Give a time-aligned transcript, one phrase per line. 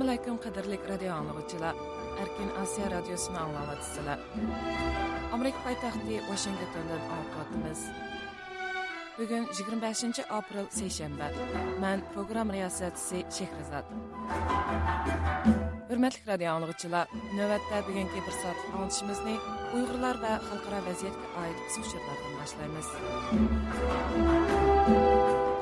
[0.00, 1.74] assalomu alaykum qadrli radio anglag'uchilar.
[2.22, 4.18] Erkin osiyo radiosini anglayapsizlar.
[5.32, 7.80] Amerika poytaxti Washingtondan anlatamiz.
[9.18, 11.26] Bugun 25 aprel seshanba.
[11.80, 13.86] Men program riyosatchisi Shehrizod.
[15.90, 17.06] Hurmatli radio anglag'uchilar,
[17.36, 19.34] navbatda bugungi bir soat anglitishimizni
[19.74, 22.88] Uyg'urlar va xalqaro vaziyatga oid suhbatlardan boshlaymiz.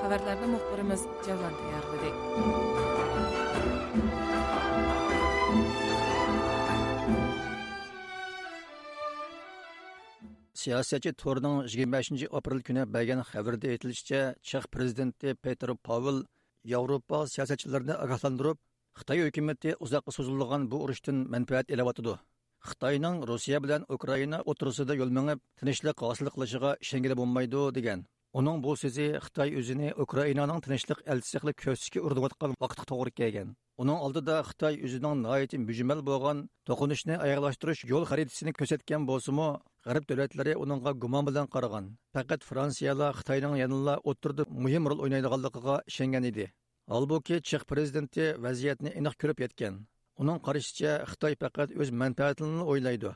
[0.00, 3.27] Xabarlarni muxbirimiz Javlon tayyorladik
[10.58, 16.24] Саясатчы Торның 25 апрель көне бәйгән хәбәрдә әйтелишчә, Чех президенті Петр Павел
[16.64, 18.58] Европа саясатчыларын агаһландырып,
[18.98, 22.16] Қытай хөкүмәте узакка сузылган бу урыштан мәнфәәт алып атыды.
[22.66, 26.77] Хытайның Россия белән Украина отырышында юл мәңгеп тынычлык хасил кылышыга
[27.72, 28.06] деген.
[28.38, 33.48] Uning bu so'zi xitoy o'zini ukrainaning tinchlik elchisi qilib ko'rsatishga urinayotgan vaqtga to'g'ri kelgan.
[33.82, 39.48] Uning oldida xitoy o'zining nihoyatda mujmal bo'lgan to'qinishni oyoqlashtirish yo'l xaritasini ko'rsatgan bo'lsimi
[39.86, 41.84] g'arb davlatlari uningga gumon bilan qaragan.
[42.14, 46.46] Faqat fransiyalar xitoyning yanada o'tirda muhim rol o'ynaydiganligiga ishongan edi.
[46.92, 49.74] Holbuki chex prezidenti vaziyatni aniq ko'rib yetgan.
[50.22, 53.10] Uning qarashicha xitoy faqat o'z manfaatini o'ylaydi.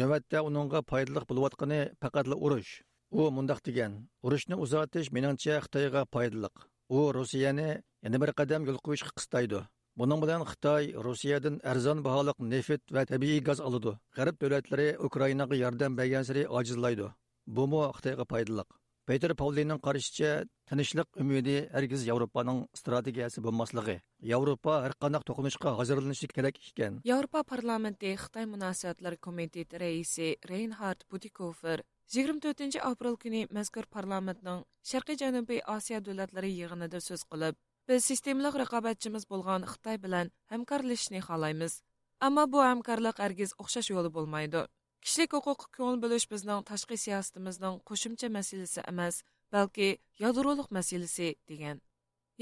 [0.00, 2.72] Navbatda uningga foydali bo'layotgani faqatla urush.
[3.20, 3.92] U mundoq degan
[4.26, 6.50] urushni uzatish meningcha xitoyga foydali
[6.96, 7.70] u rossiyani
[8.04, 9.60] yana bir qadam yo'l qo'yishga qistaydi
[10.00, 13.92] Bunun bilan Xitoy Rossiyadan arzon baholiq neft va tabiiy gaz oladi.
[14.16, 17.06] G'arb davlatlari Ukrainaga yordam bergan sari ojizlaydi.
[17.46, 18.64] Bumu Xitoyga foydali.
[19.06, 20.30] Peter Pavlinning qarashicha,
[20.68, 23.96] tinchlik umidi hargiz Yevropaning strategiyasi bo'lmasligi.
[24.32, 27.00] Yevropa har qanday to'qinishga hozirlanishi kerak ekan.
[27.10, 34.60] Yevropa parlamenti Xitoy munosabatlari komiteti raisi Reinhard Butikofer 24 aprel kuni mazkur parlamentning
[34.90, 37.56] Sharqiy Janubiy Osiyo davlatlari yig'inida so'z qilib,
[37.88, 41.72] Biz sistemlik raqobatchimiz bo'lgan Xitoy bilan hamkorlashishni xohlaymiz.
[42.26, 44.62] Ammo bu hamkorlik hargiz o'xshash yo'li bo'lmaydi.
[45.04, 49.20] Kishilik huquqi ko'ngil bo'lish bizning tashqi siyosatimizning qo'shimcha masalasi emas,
[49.56, 49.88] balki
[50.24, 51.82] yadroliq masalasi degan.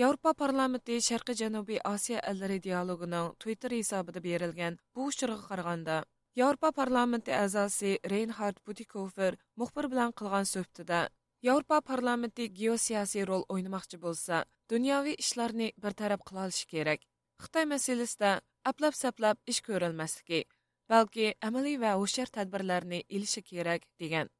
[0.02, 5.96] Yevropa parlamenti Sharqiy Janubiy Osiyo ellari dialogining Twitter hisobida berilgan bu uchurga qaraganda
[6.34, 11.00] Yevropa parlamenti a'zosi Reinhard Butikofer muxbir bilan qilgan suhbatida
[11.46, 14.38] Yevropa parlamenti geosiyosiy rol o'ynamoqchi bo'lsa,
[14.72, 17.04] dunyoviy ishlarni bir taraf qila olishi kerak.
[17.44, 18.32] Xitoy masalasida
[18.70, 20.40] aplab saplab ish ko'rilmasligi,
[20.88, 24.32] balki amaliy va o'shar tadbirlarni ilishi kerak degan.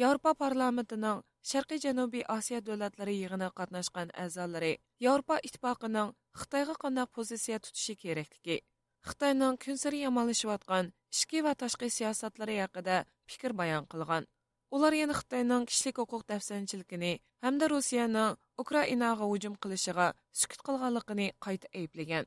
[0.00, 7.94] Yevropa parlamentining Sharqiy Janubiy Osiyo davlatlari yig'ini qatnashgan a'zolari Yevropa ittifoqining Xitoyga qanday pozitsiya tutishi
[8.04, 8.62] kerakligi,
[9.04, 12.96] Xitoyning kun sari yomonlashayotgan ichki va tashqi siyosatlari haqida
[13.32, 14.24] fikr bayon qilgan.
[14.74, 17.10] Ular yana Xitoyning kishilik huquq dafsanchiligini
[17.44, 20.06] hamda Rossiyaning Ukrainaga hujum qilishiga
[20.40, 22.24] sukut qilganligini qayta ayblagan.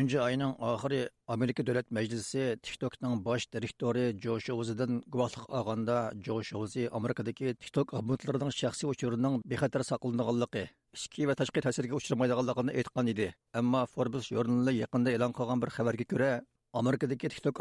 [0.00, 1.00] 3 ayning oxiri
[1.34, 5.96] Amerika Davlat Majlisi TikTokning bosh direktori Jo Shouzidan guvohlik olganda
[6.26, 10.64] Jo Shouzi Amerikadagi TikTok abonentlarining shaxsiy uchurining bexatar saqlanganligi,
[10.96, 13.28] ichki va tashqi ta'sirga uchramaydiganligini aytgan edi.
[13.60, 16.32] Ammo Forbes jurnali yaqinda e'lon qilgan bir xabarga ko'ra,
[16.80, 17.60] Amerikadagi TikTok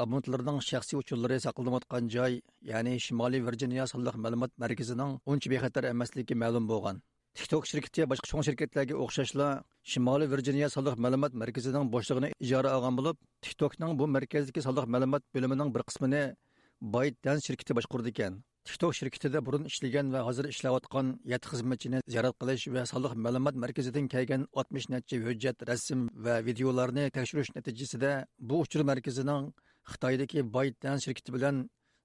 [0.71, 2.41] shaxsiy uchurlari saqlanayotgan joy,
[2.71, 7.03] ya'ni Shimoliy Virjiniya sonliq ma'lumot markazining uncha bexatar emasligi ma'lum bo'lgan.
[7.37, 9.47] TikTok şirkəti boshqa cho'ng shirkatlarga o'xshashla
[9.91, 15.69] Şimali Virjiniya soliq ma'lumot markazining boshlig'ini ijara olgan bo'lib, TikTokning bu markazdagi soliq ma'lumot bo'limining
[15.75, 16.23] bir qismini
[16.93, 18.33] ByteDance shirkati boshqardi ekan.
[18.67, 24.05] TikTok shirkatida burun ishlagan va hozir ishlayotgan yet xizmatchini ziyorat qilish va soliq ma'lumot markazidan
[24.13, 28.11] kelgan 60 necha hujjat, rasm va videolarni tekshirish natijasida
[28.49, 29.51] bu uchur markazining
[29.91, 31.55] Xitoydagi ByteDance shirkati bilan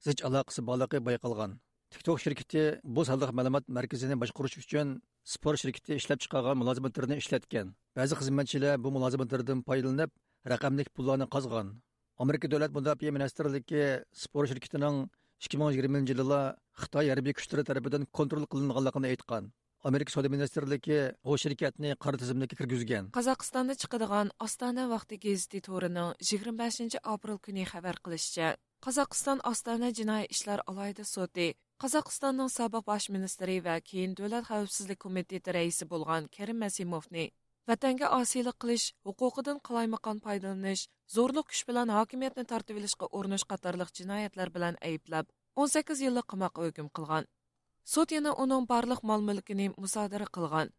[0.07, 1.53] zich aloqasi borligi bayqalgan.
[1.95, 2.63] TikTok şirketi
[2.97, 4.99] bu saldıq məlumat mərkəzini başquruş üçün
[5.35, 7.75] spor şirketi ishlab chiqargan mulozimatlarini ishlatgan.
[7.97, 10.11] Ba'zi xizmatchilar bu mulozimatlardan foydalanib
[10.53, 11.77] raqamlik pullarını qazgan
[12.19, 14.97] amerika davlat mudofaa ministrligi spor shirkitining
[15.45, 16.41] ikki ming yigirmanchi yilda
[16.83, 19.53] xitoy harbiy kuchlari kontrol qilinganligini aytgan.
[19.89, 23.05] Amerika savdo ministrligi bu shirkatni qora tizimga kirgizgan.
[23.19, 28.49] Qozog'istonda chiqadigan ostona vaqti gazeti to'rining yigirma beshinchi aprel kuni xabar qilishicha
[28.85, 31.47] qozog'iston ostona jinoiy ishlar alayda sudi
[31.85, 37.25] qozog'istonning sobiq bosh ministri va keyin davlat xavfsizlik komiteti raisi bo'lgan karim masimovni
[37.71, 40.85] vatanga osiylik qilish huquqidan qalaymaqon foydalanish
[41.17, 45.29] zo'rliq kuch bilan hokimiyatni tortib olishga urinish qatorliq jinoyatlar bilan ayblab
[45.67, 47.29] 18 yillik qamoqqa hukm qilgan.
[47.93, 50.73] Sud yana uning barliq mol mulkini musodara qilgan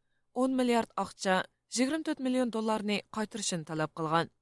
[0.46, 1.40] 10 milliard aqcha
[1.84, 4.34] 24 million dollarni qaytirishini talab qilgan.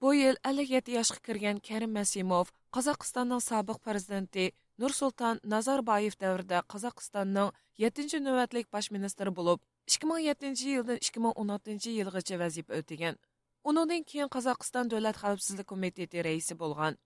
[0.00, 8.20] Bu yil 57 yoshga kirgan karim masimov qozog'istonning sobiq prezidenti Нурсултан Назарбаев davrida qozog'istonning 7
[8.24, 13.18] navbatlik bosh министры bo'lib 2007 yildan 2016 yilgacha vazifa өтегән.
[13.68, 16.96] Уныңдан keyin Qozog'iston Davlat xavfsizlik комитеты raisi bo'lgan.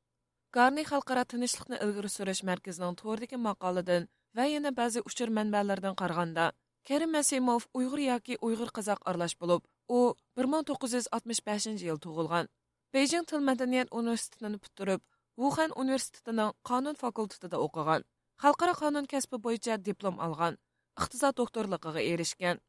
[0.56, 6.52] Garni xalqaro tinchlikni ilgari surish markazining to'rdagi maqoladan va yana ba'zi uchur мәнбәләрдән qaraganda,
[6.88, 9.62] Karim Masimov Uyg'ur yoki Uyg'ur казак aralash bo'lib,
[9.96, 12.48] u 1965 yil tug'ilgan.
[12.94, 15.02] Beijing til madaniyat universitetini bitirib,
[15.43, 18.06] Wuhan universitetining qonun fakultetida o'qigan.
[18.43, 20.55] Xalqaro qonun kasbi bo'yicha diplom olgan.
[21.00, 22.61] iqtisod doktorligiga erishgan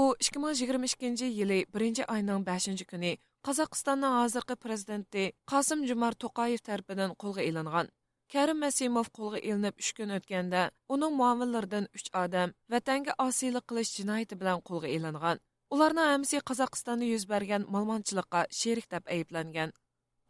[0.00, 3.12] u 2022 yili 1 oyning 5 kuni
[3.48, 7.90] qozog'istonning hozirgi prezidenti qosim jumar to'qayev tomonidan qo'lga ilingan
[8.34, 10.62] karim masimov qo'lga ilinib 3 kun o'tganda
[10.96, 15.44] uning muomillaridan uch odam vatanga osiylik qilish jinoyati bilan qo'lga ilingan
[15.76, 19.76] ularning hammasi qozog'istonda yuz bergan malmonchilikqa sherik deb ayblangan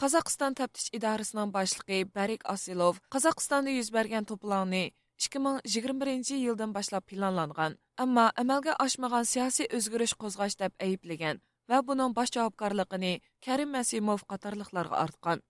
[0.02, 4.82] qozog'iston taftish idorasining boshlig'i barik osilov qozog'istonda yuz bergan to'polonni
[5.24, 7.74] 2021 yildan boshlab planlangan,
[8.04, 11.42] ammo amalga oshmagan siyosiy o'zgarish qo'zg'ash deb ayblagan
[11.72, 13.12] va buning bosh javobgarligini
[13.46, 15.42] Karim Masimov qatorliqlarga ortgan.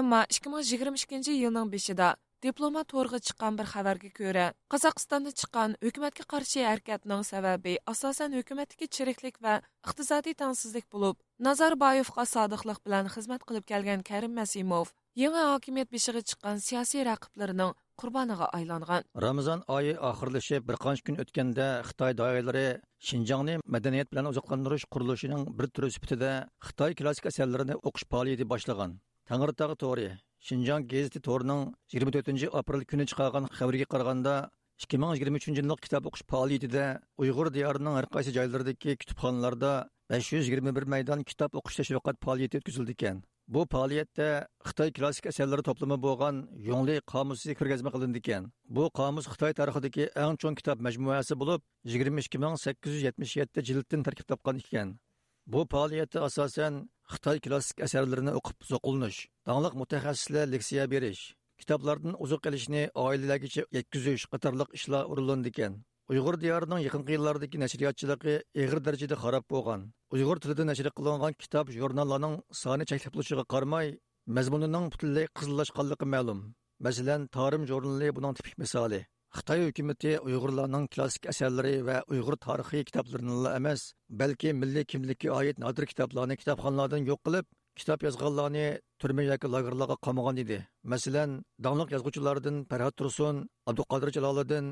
[0.00, 2.08] Ammo 2022 yilning beshida
[2.46, 9.38] diplomat to'rg'i chiqqan bir xabarga ko'ra, Qozog'istonda chiqqan hukumatga qarshi harakatning sababi asosan hukumatdagi chiriklik
[9.46, 9.54] va
[9.86, 14.90] iqtisodiy tengsizlik bo'lib, Nazarbayevga sodiqlik bilan xizmat qilib kelgan Karim Masimov
[15.20, 19.08] yangi hokimiyat beshiga chiqqan siyosiy raqiblarining qurboniga aylangan.
[19.24, 22.68] Ramazon oyi oxirlashib bir qancha kun o'tganda Xitoy doiralari
[23.08, 26.30] Шинжаңны мәдәният белән узакландырыш курылышының бер төре сыпытыда
[26.66, 29.00] Хытай классик әсәрләрен оқыш фәалияте башлаган.
[29.26, 30.08] Таңгыртагы тори,
[30.46, 34.36] Шинжаң гезите торының 24 апрель көне чыгарган хәбәргә караганда
[34.86, 36.86] 2023 еллык китап оқыш фәалиятендә
[37.18, 43.20] Уйгыр диярының һәр кайсы җайларындагы 521 maydon kitob o'qish tashviqot faoliyati o'tkazildi ekan.
[43.54, 44.26] Bu faoliyatda
[44.68, 48.50] xitoy klassik asarlari to'plami bo'lgan yongli qomusi ko'rgazma qilindi ekan.
[48.76, 51.64] Bu qomus xitoy tarixidagi eng cho'ng kitob majmuasi bo'lib
[51.94, 54.88] 22877 jilddan tarkib topgan ekan.
[55.52, 56.74] Bu faoliyatda asosan
[57.14, 61.22] xitoy klassik asarlarini o'qib zo'qilnish donliq mutaxassislar leksiya berish
[61.62, 65.80] kitoblardan uzuq qilishni oilalargacha yetkazish qatorliq ishlar o'rinlandi ekan.
[66.12, 69.80] Uyg'ur diyorining yaqinqi yillardagi nashriyotchiligi eg'ir darajada xarob bo'lgan
[70.16, 73.86] uyg'ur tilida nashr qilingan kitob jurnallarning soni cheklab qaramay
[74.36, 76.40] mazmunining butunlay qizillashganligi ma'lum
[76.86, 79.00] masalan tarim jurnali buning tipik misoli
[79.36, 83.80] xitoy hukumati uyg'urlarning klassik asarlari va uyg'ur tarixiy kitoblarini emas
[84.20, 87.46] balki milliy kimlikka oid nodir kitoblarni kitobxonlardan yo'q qilib
[87.80, 88.66] kitob yozganlarni
[89.00, 90.58] turma yoki lagerlarga qamagan edi
[90.92, 91.30] masalan
[91.64, 93.36] donliq yozuvchilardan farhod tursun
[93.70, 94.66] abduqodir jaloliddin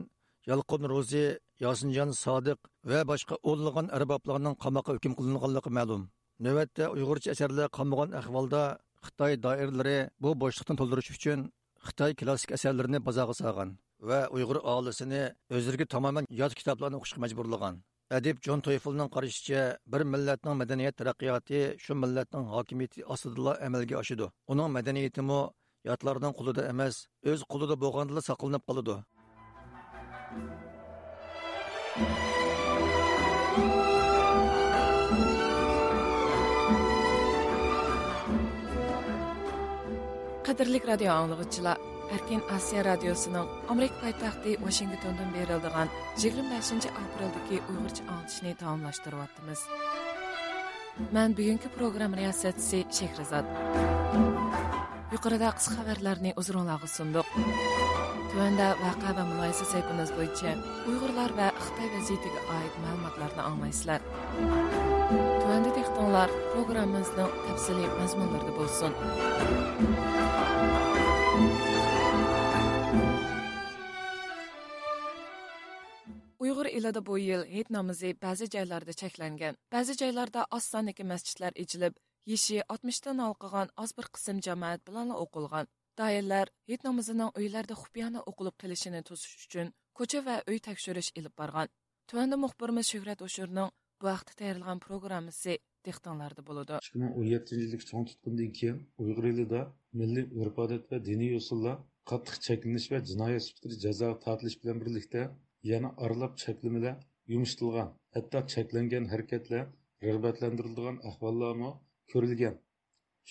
[0.47, 2.59] Yalqın Rozi, Yasinjon Sodiq
[2.90, 6.02] va boshqa o'nlagan arboblarning qamoqqa hukm qilinganligi ma'lum.
[6.44, 8.62] Navbatda Uyg'urcha asarlar qolmagan ahvolda
[9.06, 11.38] Xitoy doiralari bu bo'shliqni to'ldirish uchun
[11.87, 13.68] Xitoy klassik asarlarini bozorga solgan
[14.09, 15.23] va Uyg'ur olisini
[15.56, 17.75] o'zlariga tamoman yod kitoblarni o'qishga majburlagan.
[18.18, 19.61] Adib Jon Toyfulning qarashicha,
[19.92, 24.26] bir millatning madaniyat taraqqiyoti shu millatning hokimiyati ostida amalga oshidi.
[24.52, 25.40] Uning madaniyati mo
[25.88, 26.94] yotlarning qo'lida emas,
[27.30, 28.97] o'z qo'lida bo'lganda saqlanib qoladi.
[30.30, 30.44] Qadirlik
[40.88, 41.78] radio anlıqçılar,
[42.14, 46.72] Erkin osiyo radiosining Amerika poytaxti Washington'dan berildiğin 25
[47.02, 49.60] apreldagi Uyg'urcha anglishni tamomlashtiryapmiz.
[51.12, 53.46] Men bugungi program riyosatchisi Shehrizod.
[55.12, 57.26] Yuqorida qisqa xabarlarni uzunroq sundiq.
[58.30, 60.54] Tuanda vaqa va muloyiza saytimiz bo'yicha
[60.90, 64.02] Uyg'urlar va Xitoy vaziyatiga oid ma'lumotlarni Tövəndə
[65.42, 68.92] Tuanda dehqonlar programmamizning tafsiliy mazmunlarida bo'lsin.
[76.90, 79.56] Angliyada bu yil Hit namozi ba'zi joylarda cheklangan.
[79.72, 81.94] Ba'zi joylarda oz sonli masjidlar ichilib,
[82.75, 85.66] 60 dan olqigan az bir qism jamoat bilan o'qilgan.
[85.99, 91.68] Doirlar Hit namozining uylarda xufiyona o'qilib qilishini to'sish uchun ko'cha va uy tekshirish ilib borgan.
[92.12, 93.68] Tuanda muxbirimiz Shuhrat O'shurning
[94.00, 96.78] bu vaqtda tayyorlagan programmasi dehqonlarda bo'ladi.
[96.90, 99.61] 2017 yillik cho'ng tutqundan keyin Uyg'ur elida
[100.00, 101.76] milliy urf-odat va diniy usullar
[102.11, 105.23] qattiq cheklanish va jinoyat sifatida jazo tortilish bilan birlikda
[105.73, 106.97] yana aralab cheklamalar
[107.32, 109.64] yumshatilgan hatto cheklangan harakatlar
[110.09, 111.70] rag'batlantiriladigan ahvollarmi
[112.12, 112.54] ko'rilgan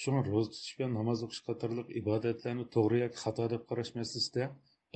[0.01, 4.45] shunga ro'za tutish va namoz o'qish qatorliq ibodatlarni to'g'ri yoki xato deb qarash masalasida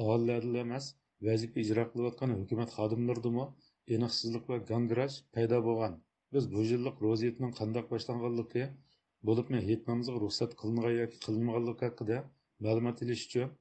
[0.05, 0.85] ahillarda emas
[1.27, 3.45] vazifa ijro qilayotgan hukumat xodimlaridami
[3.97, 5.99] aniqsizlik va gangraj paydo bo'lgan
[6.37, 8.63] biz bu yillik ro'ziyatning qandoq boshlanganligi
[9.29, 12.17] bo'libmi hit namoziga ruxsat qilingan yoki qilinmaganligi haqida
[12.67, 13.53] ma'lumot olish uchun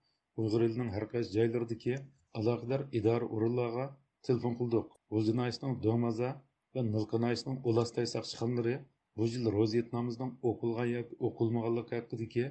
[0.42, 1.94] uyg'ur elining har qaysi joylaridagi
[2.40, 3.86] aloqador idora o'rinlarga
[4.28, 6.30] telefon qildik g'uljinoyisning do'maza
[6.74, 8.74] va nilqinoyisning ulastay saqchixonlari
[9.16, 12.44] bu yil ro'ziyat namozning o'qilgan yoki o'qilmaganligi haqidagi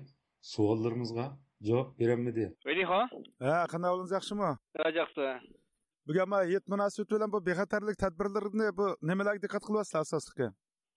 [0.54, 1.26] savollarimizga
[1.68, 3.02] javob berolmadi Veliha?
[3.46, 4.52] Ha, qanday o'g'lingiz yaxshimi?
[5.00, 5.28] Yaxshi.
[6.08, 10.48] Bugun ma yet munosabati bilan bu bexatarlik tadbirlarini bu nimalarga diqqat qilyapsiz asosliga?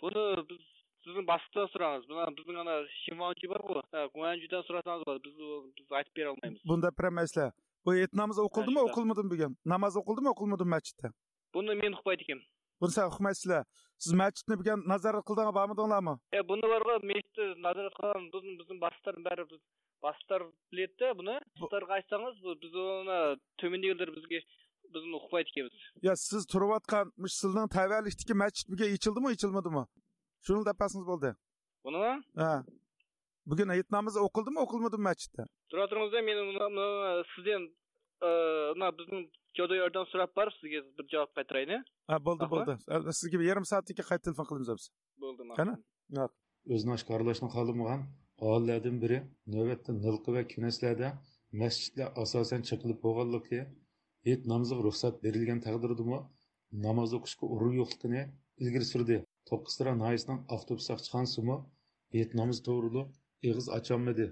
[0.02, 0.62] Buni biz
[1.04, 2.04] sizning bastdan so'raymiz.
[2.38, 3.74] Bizning ana Shimonchi bor-ku.
[3.94, 5.20] Ha, Guanjudan so'rasangiz bo'ladi.
[5.26, 5.36] Biz
[5.78, 6.60] biz aytib bera olmaymiz.
[6.70, 7.50] Bunda pramayslar.
[7.86, 9.52] Bu yet namozi o'qildimi, o'qilmadimi bugun?
[9.72, 11.08] Namoz o'qildimi, o'qilmadimi masjidda?
[11.54, 12.40] Buni men uqmaydi ekan.
[12.84, 13.62] Buni sen uqmaysizlar.
[14.04, 16.14] Siz masjidni bugun nazorat qildingmi, bormidinglarmi?
[16.38, 19.60] E buni borga meshitni nazorat qilgan bizning bizning bastlar bari biz
[20.06, 20.40] bastlar
[20.72, 21.36] biletda buni.
[21.62, 23.18] Bastlarga aytsangiz bu biz uni
[23.60, 24.40] tömendegilar bizga
[24.94, 25.76] bizni uqmaydi ekanmiz.
[26.06, 29.82] yo siz turayotgan mush sizning tavallikdagi masjid bugun ichildimi ichilmadimi
[30.46, 31.30] shuni dapasingiz bo'ldi
[31.86, 32.02] Buni
[32.42, 32.52] ha
[33.50, 36.86] bugun hayit namozi o'qildimi o'qilmadimi masjidda tura turingizda men uni uni
[37.32, 37.72] sizdan e,
[38.74, 39.24] uni bizning
[39.58, 41.78] jodo yordam so'rab borib sizga bir javob qaytarayni.
[42.10, 42.72] ha bo'ldi bo'ldi.
[43.20, 44.86] Sizga bir yarim soatdan keyin qayta telefon qilamiz biz.
[45.24, 45.42] Bo'ldi.
[45.60, 45.74] Qani?
[46.74, 48.00] o'zini oshkorlashni xohlamagan
[48.44, 49.18] hollardan biri.
[49.54, 51.08] Navbatda nilqi va kunaslarda
[51.62, 53.60] masjidlar asosan chiqilib bo'lganligi
[54.28, 56.18] hit namoziga ruxsat berilgan taqdirdami?
[56.86, 58.22] Namoz o'qishga urur yo'qligini
[58.62, 59.16] ilgari surdi.
[59.50, 61.56] To'qqiztira noisning avtobus saqchixonasimi
[62.16, 63.08] hit namoz to'g'riliq
[63.50, 64.26] eg'iz ocholmadi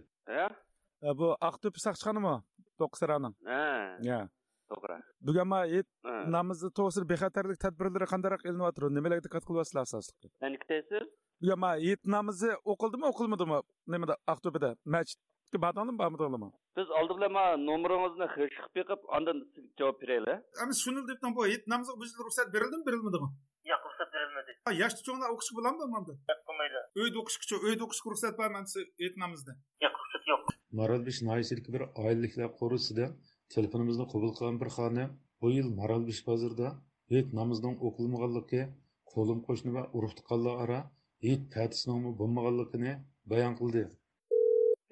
[1.21, 2.35] bu aqto'pi saqchixonimi
[2.83, 3.63] to'qqizsiraning Ha,
[4.73, 4.97] to'g'ri.
[5.27, 6.15] bugun ma hayit Ha.
[6.37, 11.07] namozi to'g'risida bexatarlik tadbirlari qandayroq ilinyapti nimalarga diqqat qilyapsizlar asosliga Endi kutaysiz?
[11.43, 13.59] bugun ma hayit namozi o'qildimi o'qilmadimi
[13.95, 17.33] nimada aqto'pida masjidga bordingmi bormadingmi Biz oldi bilan
[17.69, 20.39] nomeringizni xish qilib beqib, ondan sizga javob beraylik.
[20.85, 21.41] Şunu depten bu
[21.81, 21.85] mi?
[21.89, 22.49] Yo'q, ruxsat
[22.87, 23.19] berilmadi.
[23.25, 23.29] Ha,
[24.43, 26.19] эдик жакшы чоңдар окушка болом болмамды
[26.51, 31.89] болмайды өйдө окушкучу өйдө окушка уруксат бармы эмси этнамызда жок уруксат bir маралбиш наисилки бир
[32.05, 33.13] айылдыкилер корусида
[33.55, 34.07] телефонубузду
[35.57, 36.69] yil maralbish bozorida
[37.13, 38.63] hech namozdan o'qilmaganligi
[39.77, 40.79] va urug'tiqanlar ara
[43.33, 43.83] bayon qildi.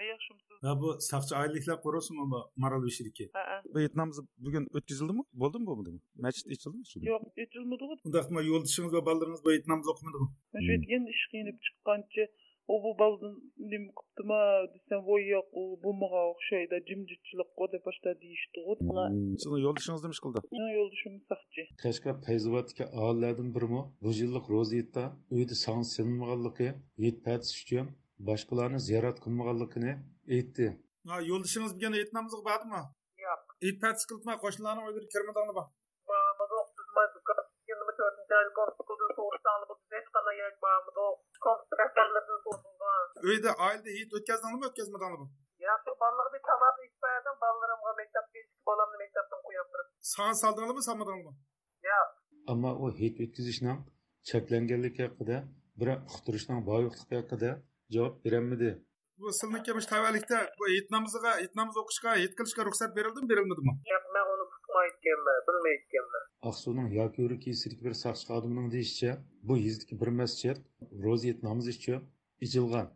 [0.05, 0.57] Yaxshimisiz?
[0.63, 0.89] Ha bu
[1.41, 3.31] ailelikler korusu mu bu maral bişiriki?
[3.33, 3.63] Ha, ha.
[3.75, 5.23] Bu hit namazı bugün ötküzüldü mü?
[5.41, 6.01] Oldu mu bo'lmadi mi?
[6.15, 6.87] Mescid içildi mi?
[6.87, 7.07] Şimdi?
[7.09, 7.83] Yo'q, yechilmadi.
[8.05, 8.99] Bunda mı yo'ldishiniz va
[9.93, 10.29] okumadı mı?
[10.53, 12.25] Mana shu yerga endi ish qiynab chiqqancha
[12.73, 13.35] u bu baldan
[13.71, 14.41] nim qilibdima
[14.75, 18.59] desam voy yo'q u bo'lmagan o'xshaydi jimjitchilik qo deb boshladi deyishdi
[18.91, 19.09] ular
[19.43, 20.39] Sizin yo'ldishiniz demiş kıldı.
[20.79, 25.05] yo'ldoshim saqchi qashqar fayzobodga oillardan birimi bu yillik ro'ziyatda
[25.37, 26.69] uyda son silinmaganligi
[27.05, 27.87] hit patis uchun
[28.29, 29.93] boshqalarni ziyorat qilmaganligini
[30.37, 30.67] aytdi
[31.09, 32.83] Ha yo'ldishiniz bugün hit namazı bağdı mı?
[33.25, 33.41] Yo'q.
[33.67, 35.65] Hit patis kıltma qo'shnilarning o'ylari kirmadingmi
[42.45, 42.89] soğursunga.
[43.29, 45.27] Uyda ailede hit ötkezdingmi mi ötkezmadingmi?
[45.69, 47.37] Yaxshi ballarga bir tamam ichmaydim.
[47.45, 49.89] Ballarimga maktabga ichib bolamni maktabdan qo'yib turib.
[50.13, 51.33] Sana saldingmi, salmadingmi?
[51.91, 52.09] Yo'q.
[52.53, 53.79] ammo u hit o'tkazishning
[54.29, 55.37] cheklanganligi haqida
[55.81, 57.51] biroq uqtirishning boyliqligi haqida
[57.95, 58.71] javob berolmadi.
[59.21, 63.73] Bu silni kemish tavallikda bu hit namoziga namoz o'qishga hit qilishga ruxsat berildimi berilmadimi?
[63.93, 66.25] Yo'q, men uni tutmayotganman, bilmayotganman.
[66.49, 69.13] aqsuning yokyuri kesirki bir saqchi xodimining deyishicha
[69.49, 70.57] bu yezdagi bir masjid
[71.07, 72.01] ro'ziyat namozi uchun
[72.47, 72.87] ichilgan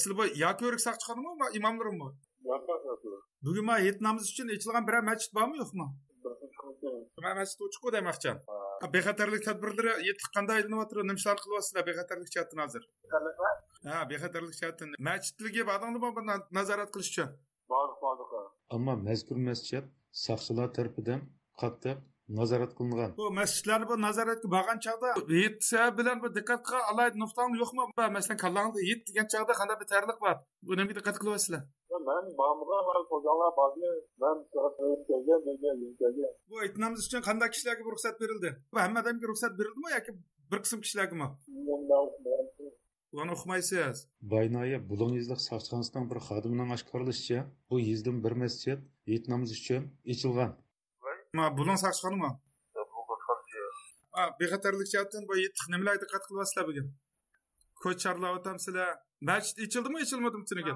[0.00, 2.08] sizlar bu yoko'rik saqchiqanmi va imomlarmi
[3.46, 3.76] bugun ma
[4.08, 5.86] namoz uchun ichilgan biror masjid bormi yo'qmi?
[7.24, 8.38] Man masjid ochiqku demoqchiman
[8.94, 12.82] bexatarlik tadbirlari qanday ilinyapti nima ishlarni qilyapsizlar bexatarlik jihatdan hozir
[13.88, 16.22] ha bexatarlik jihatdan masjidlarga bordingmi bu
[16.58, 17.28] nazorat qilish uchun
[18.74, 19.84] ammo mazkur masjid
[20.26, 21.20] saqchilar tarafidan
[21.60, 21.98] qattiq
[22.38, 23.10] nazorat qilingan.
[23.20, 25.08] Bu masjidlarni bu nazoratga borgan chog'da
[25.70, 27.82] sabab bilan bu diqqatga alaydi nuqtang yo'qmi?
[28.16, 30.36] Masalan kallangda hid degan chog'da qanday bir tarliq bor.
[30.66, 31.62] Bu nimaga diqqat qilyapsizlar.
[32.08, 32.78] Man bamiga
[33.12, 33.88] qo'zg'allar bordi
[34.22, 34.36] man
[35.08, 38.50] kelgan kelgan bu aytnamiz uchun qanday kishilarga ruxsat berildi?
[38.72, 40.12] Bu hamma odamga ruxsat berildimi yoki
[40.50, 41.26] bir qism kishilargami
[43.12, 43.96] buni o'qimaysiz
[44.34, 47.40] baynoya bulung yezliq soqchixonasining bir xodimining oshkorlashicha
[47.70, 48.78] bu yezdan bir masjid
[49.32, 50.52] namozi uchun ochilgan
[51.38, 52.30] ma bulun saqchixonimi
[54.40, 56.86] bexatarlik jihatdan bu yettiq nimalarga diqqat qilyapsizlar bugun?
[57.82, 58.90] Ko'ch chorlayapsizlar
[59.30, 60.74] masjid ichildimi ichilmadimi tuniga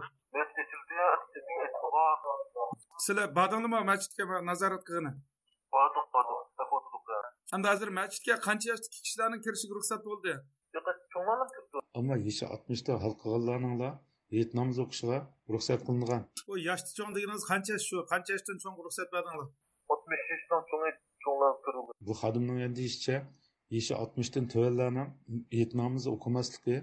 [3.04, 5.12] sizlar bordinglarmi masjidga nazorat qilgani
[5.74, 6.04] bordik
[7.52, 10.32] hamda hozir masjidga qancha yoshdagi kishilarning kirishiga ruxsat bo'ldi
[11.14, 13.92] cho'nglarni kirdi ammo yeshi oltmishda hal qilganlarninglar
[14.36, 15.18] hit namoz o'qishiga
[15.54, 16.22] ruxsat qilingan.
[16.48, 19.48] Bu yoshda cho'ng deganingiz qancha yosh shu qancha yoshdan cho'ng ruxsat berdinglar?
[19.92, 20.84] Oltmish yoshdan cho'ng
[21.24, 23.16] cho'nglar kirdi bu xodimning deyishicha
[23.76, 25.08] yeshi oltmishdan tuvanlarning
[25.58, 26.76] hit namozi o'qimasligi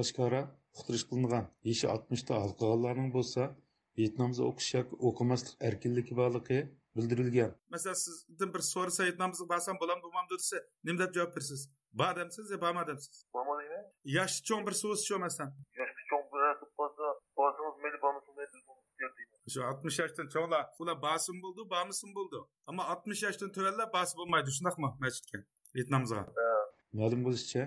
[0.00, 0.42] oshkora
[0.76, 1.44] uqtirish qilingan.
[1.70, 3.42] Yeshi oltmishda hal qilganlarning bo'lsa
[4.00, 6.58] hit namozi o'qish yoki o'qimaslik erkinligi borligi
[6.96, 7.50] bildirilgan.
[7.74, 10.56] Masalan sizdan bir so'rasa aytmamiz borsam bo'lam bo'lmam desa
[10.86, 11.62] nima deb javob berasiz
[12.00, 13.80] bor demsiz yo borma demsiz bormadingmi
[14.16, 15.50] yoshi cho'ng bir so'z shu masalan
[15.80, 16.40] yoshli cho'ng bir
[19.52, 22.38] shu oltmish yoshdan cho'nglar ular bosim bo'ldi bormisim bo'ldi
[22.70, 25.38] ammo oltmish yoshdan tuvanlar bosi bo'lmaydi shundaqmi masjidga
[25.80, 26.22] aytmamizga
[27.00, 27.62] ma'lum bo'lishicha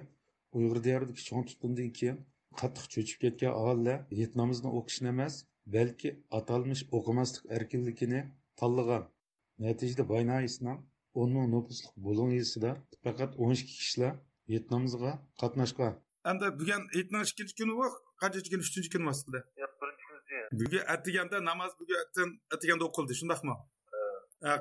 [0.58, 2.18] uyg'ur diyoridagi cho'ng tutqundan keyin
[2.62, 3.54] qattiq cho'chib ketgan
[4.20, 5.36] hit namozni o'qishni emas
[5.76, 6.10] balki
[6.40, 8.22] atalmish o'qimaslik erkinligini
[8.60, 9.04] tanlagan
[9.66, 10.78] natijada boynaisdan
[11.16, 12.72] o'n ming nupuslik bulungiyasida
[13.04, 14.14] faqat o'n ikki kishilar
[14.74, 15.12] namoziga
[15.42, 15.94] qatnashgan.
[16.32, 17.86] Endi bugun itning ikkinchi kuni bu
[18.22, 19.40] qancha kun uchinchi kun aslida
[20.60, 23.56] bugun atiganda namoz bugun atiganda o'qildi shundaqmi?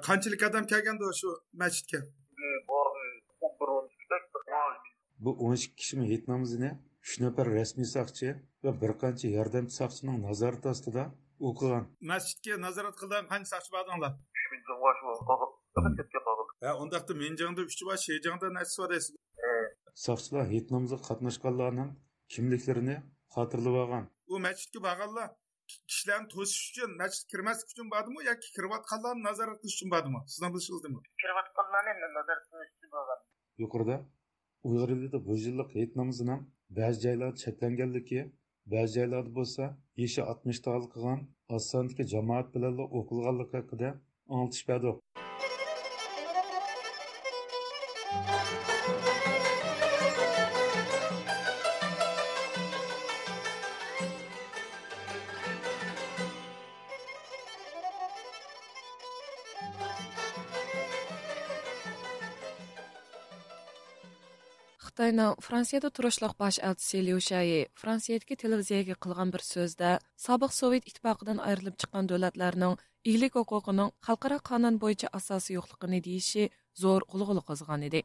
[0.07, 1.29] Qanchalik odam kelgandi shu
[1.63, 2.01] masjidga?
[5.25, 6.71] Bu o'n ikki kishi hit namozini
[7.05, 8.29] uch nafar rasmiy soqchi
[8.65, 11.05] va bir qancha yordamchi soqchining nazorati ostida
[11.49, 11.85] o'qigan.
[12.13, 14.13] Masjidga nazorat qilgan qancha soqchi bordinglar
[15.79, 15.99] uch ming
[16.65, 19.15] ha undaqda menjangda uch bosh shejangda nechasi bor deysiz
[20.07, 21.91] soqchilar hit namoziga qatnashganlarning
[22.33, 22.97] kimliklarini
[23.35, 25.29] xotirlab olgan u masjidga borganlar
[25.89, 31.01] kishilarni to'sish uchun masjidga kirmaslik uchun bordimi yoki kirayotganlarni nazorat qilish uchun bordimi sizni bilishingizdami
[31.23, 33.21] kirayotganlarni nazorat qilish uchun bo'lgan
[33.63, 33.97] yuqorida
[34.69, 36.41] uyg'ur elida bu yillik hit namozining
[36.79, 38.21] ba'zi joylarda cheklanganligi
[38.75, 39.65] ba'zi joylarda bo'lsa
[40.03, 41.21] yeshi oltmishda hal qilgan
[41.57, 43.91] oz sondagi jamoat bilan o'qilganligi haqida
[44.35, 44.87] anglitish berdi
[65.09, 69.93] Xitoyning Fransiyada turishliq bosh elchisi Liu Shayi Fransiyadagi televiziyaga qilgan bir so'zda
[70.25, 72.75] sobiq Sovet ittifoqidan ayrilib chiqqan davlatlarning
[73.13, 76.45] iglik huquqining xalqaro qonun bo'yicha asosi yo'qligini deyishi
[76.83, 78.05] zo'r g'ulg'ula qo'zg'an edi.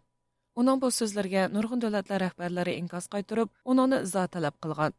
[0.56, 4.92] Uning bu so'zlarga nurg'un davlatlar rahbarlari inkos qaytirib, uni izoh talab qilgan.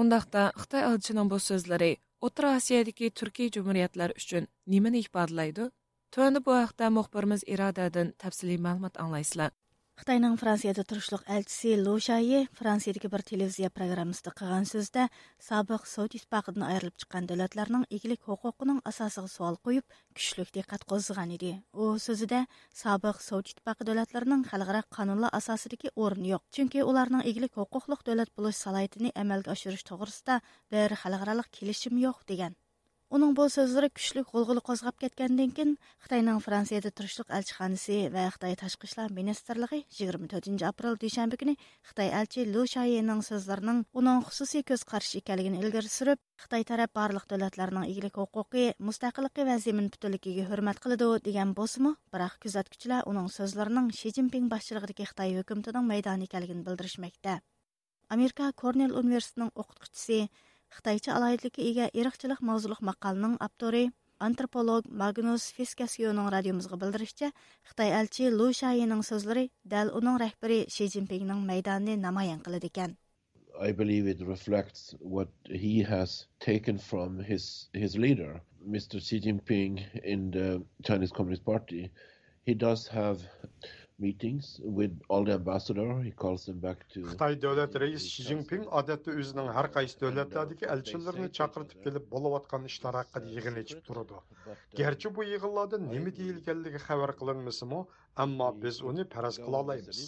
[0.00, 1.92] Undaqda Xitoy elchisining bu so'zlari
[2.26, 5.72] O'rta Osiyodagi Turkiy jumhuriyatlari uchun nimani ifodalaydi?
[6.12, 9.50] Tuanda bu haqda muxbirimiz Irodadan tafsiliy ma'lumot anglaysizlar.
[9.98, 15.08] Қытайның Францияда тұрышлық әлтісі Лу Шайы Франциядегі бір телевизия программысты қыған сөзді
[15.42, 19.82] сабық Сауд Испақыдың айырылып шыққан дөләтлерінің егілік құқығының асасығы суал қойып,
[20.14, 21.50] күшілік де қат қозыған еді.
[21.74, 22.44] О сөзіде
[22.78, 26.46] сабық Сауд Испақы дөләтлерінің қалғыра қанулы асасыдегі орын ек.
[26.54, 29.10] Чүнке оларның егілік құқықлық дөләт болуш салайтыны
[29.50, 29.82] ашырыш
[32.30, 32.54] деген.
[33.08, 35.70] Оның бұл сөздері күшілік ғолғылы қозғап кеткенден кейін
[36.04, 41.54] Қытайның Францияда тұршылық әлшіханысы вә Қытай ташқышла министерліғі министрлігі 24 април дүйшәмбі күні
[41.88, 47.24] Қытай әлчі Лу Шайының сөздерінің оның құсуси көз қаршы екәлігін үлгір сүріп, Қытай тарап барлық
[47.32, 53.88] дөләтлерінің игілік оқуқи, мұстақылықи вә пүтілікеге бүтілікіге хүрмәт қылыды деген босымы, бірақ күзәткүчілер оның сөздерінің
[53.96, 57.40] Ши Цзиньпин Қытай үкіметінің мәйдан екәлігін білдірішмекте.
[58.08, 60.28] Америка Корнел университетінің оқытқычысы
[60.76, 63.84] Xitoycha alohidlikka ega irqchilik mavzuliq maqolaning avtori
[64.26, 67.30] antropolog Magnus Fiskasyoning radiomizga bildirishicha,
[67.70, 72.96] Xitoy elchi Lu Shayining so'zlari dal uning rahbari Shi zinpinning maydonini namoyon qiladi ekan.
[73.68, 75.28] I believe it reflects what
[75.64, 78.40] he has taken from his his leader,
[78.76, 79.00] Mr.
[79.08, 81.90] Xi Jinping in the Chinese Communist Party.
[82.44, 83.26] He does have
[83.98, 86.00] meetings with all the ambassador.
[86.02, 90.68] He calls them back to Xitoy davlat raisi Shi Jinping odatda o'zining har qaysi davlatlardagi
[90.74, 94.20] elchilarini chaqirtib kelib bo'layotgan ishlar haqida yig'in ichib turadi.
[94.80, 97.80] Gerçi bu yig'inlarda nima deyilganligi xabar qilinmasimi,
[98.24, 100.02] ammo biz uni faraz qila olamiz.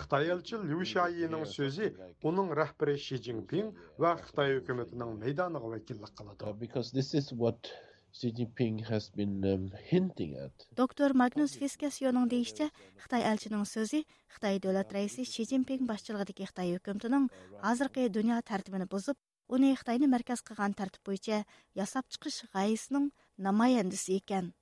[0.00, 1.92] Xitoy elchi Liu Shayining so'zi
[2.30, 6.58] uning rahbari Shi Jinping va Xitoy hukumatining maydoniga vakillik qiladi.
[6.64, 7.70] because this is what
[8.12, 10.66] Xi Jinping has been um, hinting at.
[10.74, 12.70] Доктор Магнус Фискасионың дейіште,
[13.04, 14.00] Қытай әлчінің сөзі
[14.32, 17.28] Қытай дөләт рәйсі Си Цзиньпин башчылығыдегі Қытай үкімтінің
[17.60, 19.18] азырғы дүния тәртібіні бұзып,
[19.48, 21.42] оны Қытайны мәркәз қыған тәртіп бойынша
[21.76, 24.54] ясап чықыш ғайысының намаяндысы екен.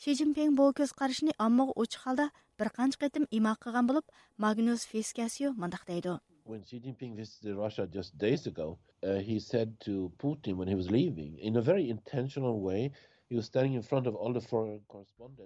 [0.00, 4.88] Xi Jinping бұл көз қарышыны аммығы очық халда бір қанш қетім има қыған болып, Магнус
[4.88, 10.56] Фискасио мандақтайды when Xi Jinping visited Russia just days ago, uh, he said to Putin
[10.56, 12.92] when he was leaving, in a very intentional way,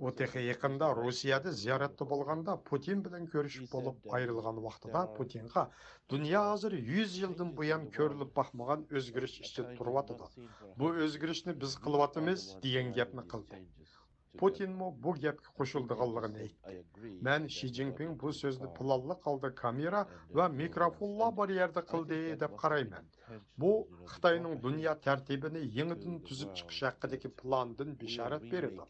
[0.09, 5.63] отехе якында Русияда зияратты болғанда Путин білін көрішіп болып айрылған вақытыда Путинға
[6.13, 10.29] «Дүния азыр 100 жылдан бұян көріліп бақмаған өзгеріс істеп тұрватыды.
[10.77, 13.65] Бұл өзгерісні біз қылватымыз» деген гепні қылды
[14.39, 14.73] turyotidi
[15.05, 20.01] bu gapga qo'shildiganligini aytdi man shi zinpin bu so'zni planliq holda kamera
[20.39, 23.05] va mikrofonlar bor yerda qildi deb qarayman
[23.63, 23.73] bu
[24.13, 28.81] xitoyning dunyo tartibini yangidan tuzib chiqish haqidagi plandan bishorat beradi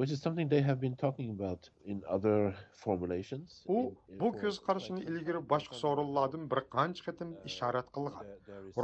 [0.00, 2.38] Which is something they have been talking about in other
[2.84, 3.48] formulations.
[3.76, 3.78] u
[4.20, 8.26] bu ko'z qarashini ilgari boshqa so'rinlardan bir qancha qatim ishorat qilgan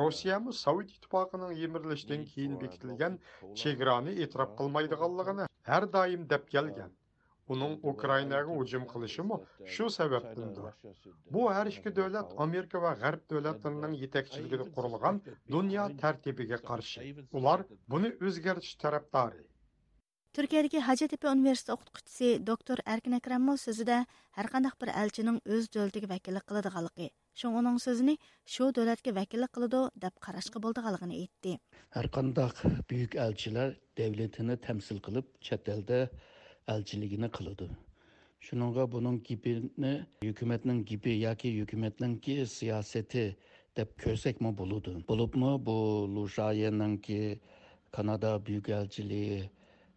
[0.02, 3.12] rossiyami sovet ittifoqining yemirilishdan keyin bekitilgan
[3.62, 5.86] chegarani e'tirof qilmaydiganligini ھەر
[6.34, 6.96] деп келген.
[7.50, 9.36] Оның Украинаға ұжым ھۇجۇم قىلىشىمۇ
[9.76, 10.68] شۇ سەۋەبتىندۇر
[11.36, 15.18] بۇ ھەر ئىككى دۆلەت ئامېرىكا ۋە غەرب دۆلەتلىرىنىڭ يېتەكچىلىكىدە قۇرۇلغان
[15.54, 19.42] دۇنيا تەرتىپىگە قارشى ئۇلار بۇنى ئۆزگەرتىش tərەپدارى
[20.38, 23.96] turkiyadagi hajitepa universiteti o'qituvchisi doktor arkin akramov so'zida
[24.38, 24.92] har qanday bir
[27.38, 28.14] shu uning so'zini
[28.54, 31.52] shu davlatga vakillik qiladi deb qarashga bo'ldiganligini aytdi
[31.96, 33.68] har qandaq buyuk elchilar
[34.00, 36.00] davlatini tamsil qilib chet elda
[36.74, 37.68] elchiligini qiladi
[38.46, 39.94] shuningga buning gipini
[40.26, 43.24] hukumatning gipi yoki hukumatninki siyosati
[43.78, 45.76] deb ko'rsakmi bo'ladi bo'libmi bu
[46.14, 47.22] lushayenninki
[47.96, 49.40] kanada buyuk elchiliği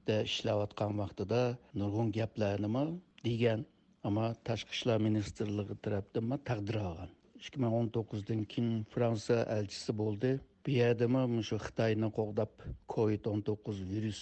[0.08, 1.42] da ishlayotgan vaqtida
[1.80, 2.84] nurg'un gaplarnimi
[3.24, 3.66] деген,
[4.04, 7.12] ама tashqi ishlar ministrligi tarafdan taqdir olgan
[7.44, 10.32] ikki ming o'n to'qqizdan keyin fransiya elchisi bo'ldi.
[10.66, 12.52] Bu yerdami shu xitoyni qo'g'dab
[12.96, 14.22] covid o'n to'qqiz virus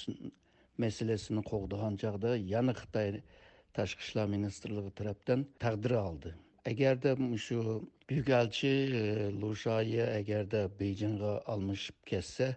[0.84, 3.20] masalasini qo'g'dagan chog'da yana xitoy
[3.78, 6.34] tashqi ishlar ministrligi tarafdan taqdir oldi.
[6.72, 7.12] Agarda
[7.46, 7.60] shu
[8.10, 9.04] buyuk elchi e,
[9.42, 12.48] lushaye agarda bejinga almashib ketsa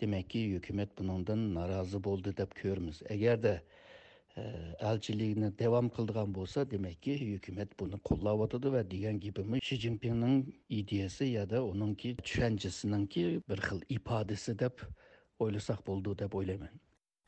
[0.00, 3.54] demakki hukumat bundan norozi bo'ldi deb ko'rmiz agarda
[4.78, 9.20] elçiliğini davom kıldıran bo'lsa demakki hukumat buni gibi va degan
[9.60, 12.16] Jinping'in ideyesi ya ideyasi onunki
[12.84, 14.72] uningki ki bir xil ifodasi deb
[15.38, 16.72] o'ylasak bo'ldi deb o'ylayman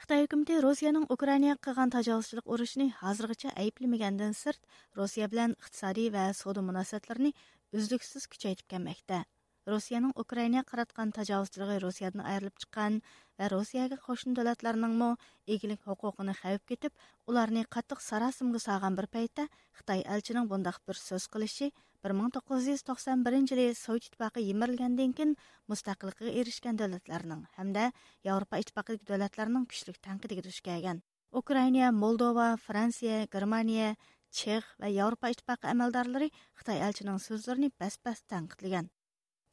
[0.02, 4.60] xitoy hukumati rossiyaning ukrainaga qilgan tajovuzchilik urushini hozirgacha ayblamagandan sirt
[4.96, 7.32] rossiya bilan iqtisodiy va savdo munosabatlarini
[7.78, 9.24] uzluksiz kuchaytirib kelmoqda.
[9.72, 12.96] Rossiyaning Украинаga qaratgan tajovuzchiligi Rossiyadan ayrilib chiqqan
[13.40, 15.06] va Rossiyaga qo'shni davlatlarningmi
[15.54, 16.92] egilik huquqini xavf ketib,
[17.30, 19.46] ularni qattiq sarasimga salgan bir paytda
[19.78, 21.70] Xitoy elchining bundaq bir so'z qilishi
[22.04, 25.32] 1991 yili Sovet ittifoqi yemirilgandan keyin
[25.72, 27.84] mustaqillikka erishgan davlatlarning hamda
[28.28, 31.00] Yevropa ittifoqidagi davlatlarning kuchli tanqidiga duch kelgan.
[31.40, 33.96] Ukraina, Moldova, Fransiya, Germaniya,
[34.30, 36.28] Chex va Yevropa ittifoqi amaldorlari
[36.60, 38.92] Xitoy elchining so'zlarini bas-bas tanqidlagan.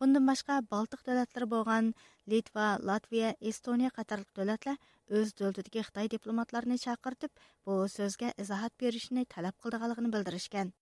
[0.01, 1.93] Başqa Baltiq dövlətləri bolğan
[2.31, 4.79] Litva, Latviya, Estoniya qatarlıq dövlətlər
[5.19, 7.29] öz dövlətidəki Xitay diplomatlarını çağırtıb
[7.65, 10.73] bu sözgə izahat berishini talab qıldıqlarını bildirishgan.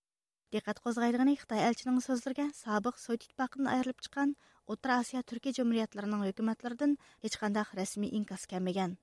[0.55, 4.35] Diqqət qozğaydığını Xitay elçinin sözlərə sabiq Sovet İttifaqından ayrılıb çıxan
[4.67, 8.95] O'rta Osiyo Türkiya Cumhuriyatlarının hökumətlərindən heç qanday rəsmi inkas gəlməgan.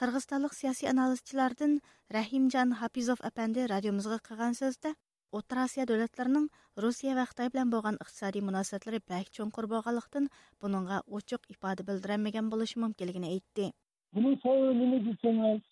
[0.00, 1.80] Qırğızstanlıq siyasi analizçilərdən
[2.16, 4.96] Rahimjan Hafizov əpəndi radiomuzğa qılğan sözdə
[5.38, 6.46] O'rta Osiyo davlatlarining
[6.84, 10.26] Rossiya va Xitoy bilan bo'lgan iqtisodiy munosabatlari bak cho'nqur bo'lganlikdan
[10.64, 13.70] buningga ochiq ifoda bildirilmagan bo'lishi mumkinligini aytdi.
[14.14, 15.62] Bunun sebebi ne deseniz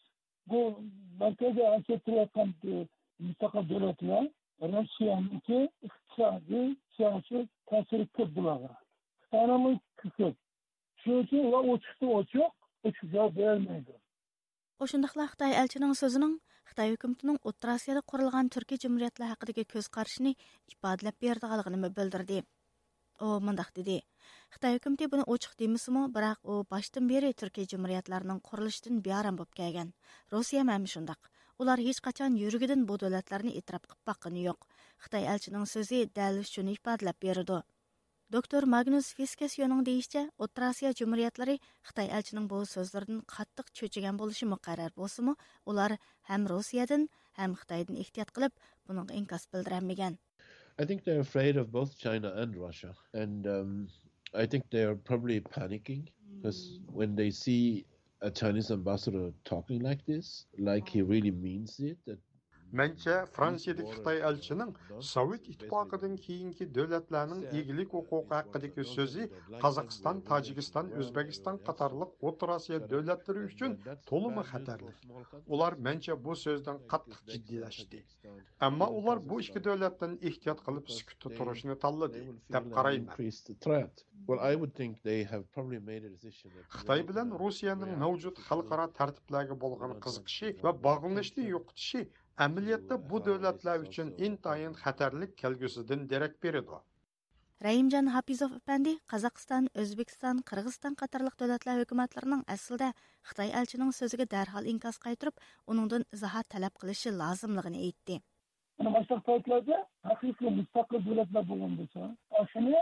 [0.51, 0.61] bu
[1.21, 2.55] merkezde anlattıran
[3.19, 4.25] müstakil devletler
[4.63, 8.61] Rusya'nınki iktisadi siyasi tesiri kırdılar.
[9.23, 10.37] Xitoyning kısık.
[11.01, 12.51] Shuning uchun ular ochiqda ochiq
[12.85, 13.95] ochiq javob bermaydi.
[14.83, 16.35] Oshundaqla Xitoy elchining so'zining
[16.71, 20.33] Xitoy hukumatining O'rta Osiyoda qurilgan Turkiy Cumhuriyatlari haqidagi ko'z qarashini
[20.75, 22.39] ifodalab berdiganligini bildirdi.
[23.27, 23.97] U mundaq dedi:
[24.55, 29.93] Xitoy hukumati buni ochiq demasimi, biroq u boshdan beri Turkiy Cumhuriyatlarining qurilishidan bearam bo'lib kelgan.
[30.37, 31.31] Rossiya ham shundaq.
[31.63, 34.69] ular hech qachon yurgidan bu davlatlarni e'tirof qilib boqqani yo'q
[35.07, 35.99] xitoy elchining so'zi
[37.25, 37.59] berdi
[38.31, 44.95] Доктор Магнус Фискесьоның дейишчә, Отыр Азия Xitoy elchining bu бу qattiq cho'chigan bo'lishi muqarrar мөхәррәр
[45.01, 45.35] булсымы,
[45.67, 45.97] улар
[46.29, 47.09] һәм Россиядән,
[47.41, 48.55] һәм Хытайдан ихтият кылып,
[48.87, 50.17] буның инкас белдермәгән.
[50.79, 52.95] I think they're afraid of both China and Russia.
[53.15, 53.89] And um,
[54.33, 57.85] I think they're probably panicking because when they see
[58.23, 62.21] a Chinese ambassador talking like this, like he really means it, that
[62.71, 69.27] Мәнчә, Франциядә Қытай әлченең Совет Итпақыдың кейінгі дәүләтләрнең егілік хукукы хакындагы сөзі
[69.63, 74.95] Қазақстан, Таҗикстан, Өзбекстан қатарлық отырасия Азия үшін толымы қатарлық.
[75.49, 78.05] Олар мәнчә бұл сөзден қаттық җитдиләште.
[78.63, 83.09] Әмі олар бұл ике дәүләттән ихтият қылып сүкүтте торышны таллады деп қарайын.
[86.71, 92.05] Хытай белән Русияның мәуджуд халыкара тәртипләргә болған қызықшы ва бағылнышты юктышы
[92.37, 96.79] amaliyotda bu үшін uchun тайын қатарлық kelgusidan дерек береді.
[97.61, 102.87] Раимжан Хапизов әпәнди Қазақстан, Өзбекстан, Қырғызстан қатарлық дөләтләу өкіматларының әсілді
[103.29, 105.37] Қытай әлчінің сөзігі дәрхал инкас қайтырып,
[105.69, 108.23] оныңдың изаһат тәләп қылышы лазымлыгын әйтте.
[108.81, 109.77] Башка дәүләтләрдә
[112.41, 112.81] ашыны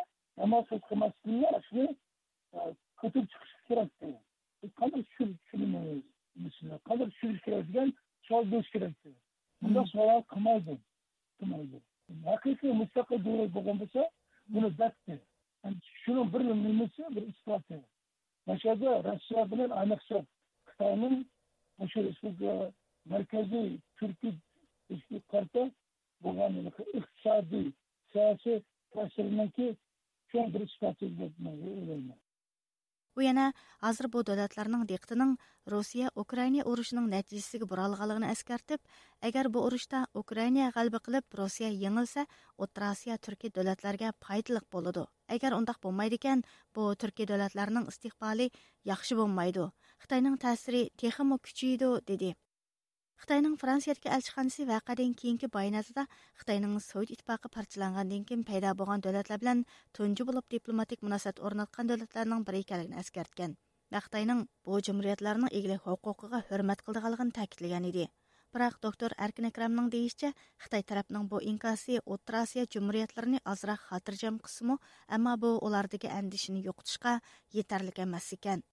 [9.02, 9.18] сөз
[9.62, 10.78] Bunda soğan kımaydı.
[11.40, 11.80] Kımaydı.
[12.24, 14.10] Hakiki müstakil devlet bo'lgan bo'lsa,
[14.48, 14.72] buni.
[15.64, 17.84] Yani şunun bir nimesi bir ispatı.
[18.46, 20.26] Başada Rusya bilan ayniqsa
[20.68, 21.26] Xitoyning
[21.78, 22.00] o'sha
[23.12, 23.68] markaziy
[23.98, 24.34] turkiy
[24.94, 25.64] istiqorda
[26.24, 27.68] bo'lgan iqtisodiy
[28.12, 28.58] siyosiy
[28.94, 29.68] ta'siriniki
[30.30, 32.18] cho'ng bir isboti deb o'ylayman
[33.18, 33.46] u yana
[33.84, 35.32] hozir bu davlatlarning diqqatining
[35.74, 38.80] rossiya ukraina urushining natijasiga buralganligini eskartib
[39.28, 42.24] agar bu urushda ukraina g'alaba qilib rossiya yengilsa
[42.64, 45.04] o'rta osiyo turkiy davlatlarga foydali bo'ladi.
[45.36, 46.42] Agar undaq bo'lmaydi ekan
[46.76, 48.46] bu turkiy davlatlarning istiqboli
[48.90, 49.64] yaxshi bo'lmaydi.
[50.02, 52.30] Xitoyning ta'siri texmo kuchaydi dedi.
[53.22, 56.04] Xitoyning Fransiyadagi elchixonasi vaqadan keyingi bayonotida
[56.42, 59.64] Xitoyning Sovet ittifoqi parchalangandan keyin paydo bo'lgan davlatlar bilan
[59.98, 63.56] tunji bo'lib diplomatik munosabat o'rnatgan davlatlarning biri ekanligini eskartgan.
[63.93, 68.05] va Xitoyning bu jumhuriyatlarning egalik huquqiga hurmat qildiganligini ta'kidlagan edi.
[68.55, 70.31] Biroq doktor Erkin Akramning deyishicha,
[70.63, 74.75] Xitoy tarafining bu inkasi O'rta Osiyo jumhuriyatlarini ozroq xotirjam qismi,
[75.17, 77.13] ammo bu ulardagi andishini yo'qotishga
[77.59, 78.65] yetarli emas ekan.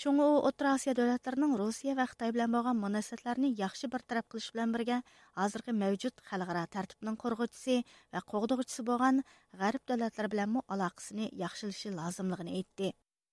[0.00, 4.46] Шуңа у Отыр Азия дәүләтләренең Россия ва Хытай белән булган мөнәсәбәтләрне яхшы бер тарап кылыш
[4.54, 5.02] белән бергә
[5.40, 7.76] хәзерге мәвҗүд халыкара тәртипнең коргычысы
[8.16, 9.20] ва когдыгычысы булган
[9.64, 11.94] Гарип дәүләтләр белән мо алакасын яхшылышы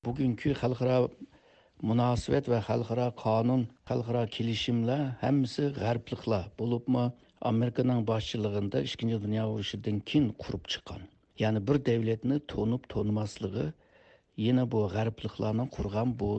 [0.06, 0.98] bugungi xalqaro
[1.88, 7.04] munosabat va xalqaro qonun xalqaro kelishimlar hammasi g'arbliklar bo'libmi?
[7.50, 11.00] Amerikaning boshchiligida ikkinchi dunyo urushidan keyin qurib chiqqan.
[11.42, 13.66] Ya'ni bir davlatni to'nib to'nmasligi
[14.46, 16.30] yana bu g'arbliklarni qurgan bu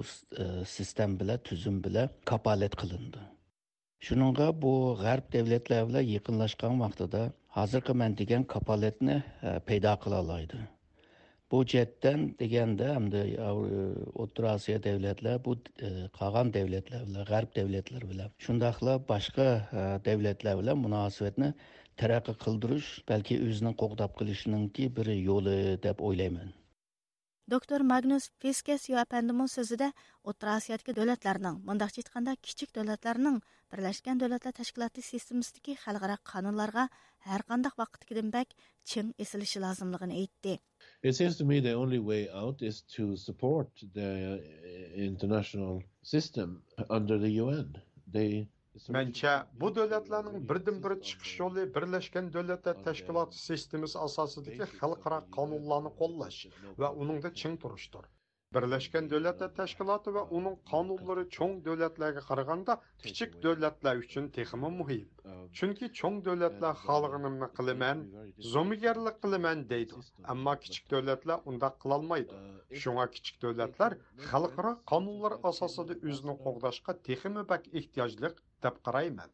[0.43, 0.45] e,
[0.75, 3.21] sistem bilan tuzum bilan kapolat qilindi.
[4.05, 4.73] Shuninga bu
[5.03, 7.21] g'arb davlatlar bilan yaqinlashgan vaqtida
[7.57, 10.57] hozirgi man degan kapolatni e, paydo qila oladi.
[11.53, 13.49] Bu chetdan deganda hamda e,
[14.21, 15.53] o'rta e, osiyo davlatlar bu
[15.87, 15.89] e,
[16.19, 19.47] qolgan davlatlar bilan g'arb davlatlari bilan shundoqla boshqa
[20.07, 21.49] davlatlar bilan munosabatni
[22.01, 26.49] taraqqiy qildirish balki o'zini qo'qdab qilishningki bir yo'li deb o'ylayman.
[27.53, 29.91] Doktor magnus peskes apandimon so'zida
[30.29, 36.89] o'rta osiyodagi davlatlarning bundaqcha aytganda kichik davlatlarning birlashgan davlatlar tashkiloti sistemasidagi xalqaro qonunlarga
[37.29, 38.61] har qanday vaqtdagidan bak
[38.91, 40.53] ching esilishi lozimligini aytdi.
[41.03, 46.63] It seems to me the only way out is to support the uh, international system
[46.89, 47.75] under the UN.
[48.07, 48.47] They
[48.89, 53.37] Mençe bu dövlətlərin birdən-bir çıxış yolu Birləşmiş Dövlətlər Təşkilatı
[54.79, 56.39] xalqara qanunlarını qollaş
[56.79, 58.07] və onun da.
[58.53, 65.09] Birleşken Devletler Teşkilatı ve onun kanunları çoğun devletlerge qaraganda küçük devletler üçün teximi muhim.
[65.53, 69.93] Çünkü çoğun devletler xalığınımını qılımen, zomigerlik qılımen deydi.
[70.23, 72.33] Ama küçük devletler unda qılalmaydı.
[72.73, 79.29] Şuna küçük devletler xalqara kanunlar asasıda özünü qoğdaşqa teximi bak ihtiyaclıq deb qarayman.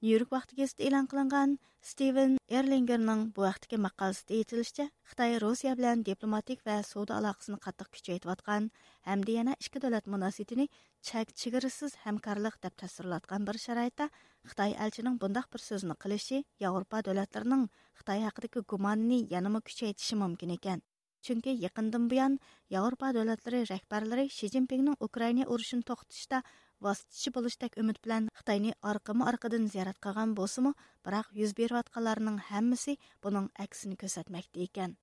[0.00, 1.50] Нью-Йорк вақты кезді илан қылынған
[1.84, 8.14] Стивен Эрлингерның бұл вақтыке мақалысыды етілішчі, Қытай Русия білән дипломатик вә соуда алақысын қаттық күчі
[8.14, 8.70] етіп атқан,
[9.04, 10.70] әмді яна ішкі дөләт мұнасетіні
[11.04, 14.08] чәк чігірісіз хәмкарлық деп тәсірлатқан бір шарайтта
[14.48, 17.66] Қытай әлчінің бұндақ бір сөзіні қылышы Еуропа дөләтлерінің
[18.00, 20.80] Қытай хақыдығы гуманны янымы күчі етіші мүмкін екен.
[21.20, 22.38] Чөнки якындан буян
[22.72, 26.40] Европа дәүләтләре рәхбәрләре Ши Цзиньпиннең Украина урышын токтышта
[26.86, 30.72] vositachi bo'lishdek umid bilan Xitoyni orqama orqadan ziyorat qilgan bo'lsa-mu,
[31.06, 34.96] biroq yuz berayotganlarning hammasi buning aksini ko'rsatmoqda ekan.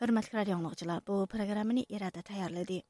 [0.00, 0.56] Hurmatli radio
[1.08, 2.82] bu programmani irada tayyorladi.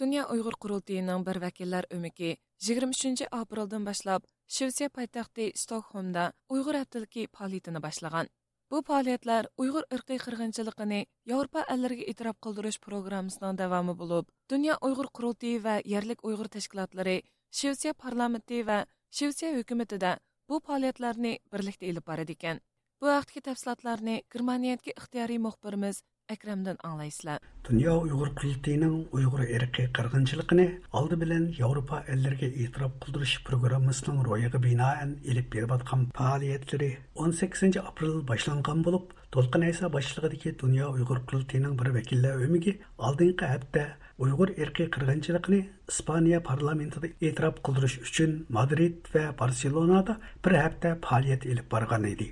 [0.00, 7.82] Dünya Uyghur Qurultayının bir vəkillər ömüki 23 apreldən başlap Şivsiya paytaxtı Stokholmda Uyghur həftəliki fəaliyyətini
[7.82, 8.28] başlagan.
[8.70, 11.00] Bu fəaliyyətlər Uyghur irqi qırğınçılığını
[11.32, 17.16] Avropa əllərinə etiraf qıldırış proqramısının davamı olub, Dünya Uyghur Qurultayı və yerlik Uyghur təşkilatları
[17.50, 20.12] Şivsiya parlamenti və Şivsiya hökumətində
[20.48, 22.62] bu fəaliyyətlərini birlikdə elib barır ekan.
[23.00, 27.44] Bu vaqtki tafsilotlarni Germaniyadagi ixtiyoriy muxbirimiz Әкрәмдән аңлайсызлар.
[27.66, 30.60] Дөнья уйгыр культының уйгыр эркы кыргынчылыгын
[31.00, 38.82] алды белән Европа элләргә итрап кылдырыш программасының роягы бинаен элеп берип аткан 18 апрель башланган
[38.84, 43.88] булып, Толкын Айса башлыгыдагы Дөнья уйгыр культының бер вәкилләр өмиге алдынгы
[44.18, 45.58] uyg'ur erki qirg'inchilikni
[45.92, 52.28] ispaniya parlamentida e'tirof qildirish uchun madrid va barselonada bir hafta faoliyat ilib borgan edi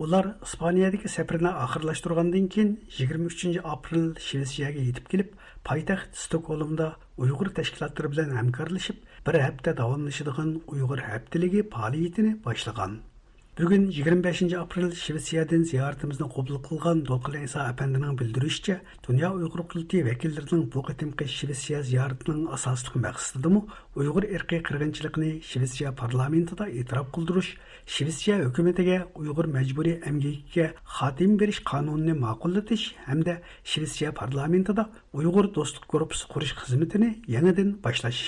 [0.00, 5.34] Олар Испаниядегі сапарны ақырлаштырғандың кен, 23 апрель Швециягә йетеп келіп,
[5.68, 6.86] poytaxt Стокгольмда
[7.20, 13.02] Уйгыр тәшкилатлары белән бір бер һәптә дәвамлашыдыган Уйгыр һәптәлеге фәалиятен башлаган.
[13.60, 20.62] Бүгін 25 апрель Швецияден зияратымызды қобыл қылған Долқыл Иса әпендінің білдірішчі, Дүния ұйғыр құлты вәкілдерінің
[20.72, 23.60] бұл қытымқы Швеция зияртының асастық мәқсіздіді мұ,
[24.00, 27.52] ұйғыр әрқи қырғыншылықны Швеция парламентіда етірап қылдырыш,
[27.84, 36.32] Швеция үкіметіге ұйғыр мәжбүрі әмгейікке қатим беріш қануныны мақұлдатыш, әмді Швеция парламентіда ұйғыр достық корпусы
[36.32, 38.24] құрыш қызметіні яңадан башлаш.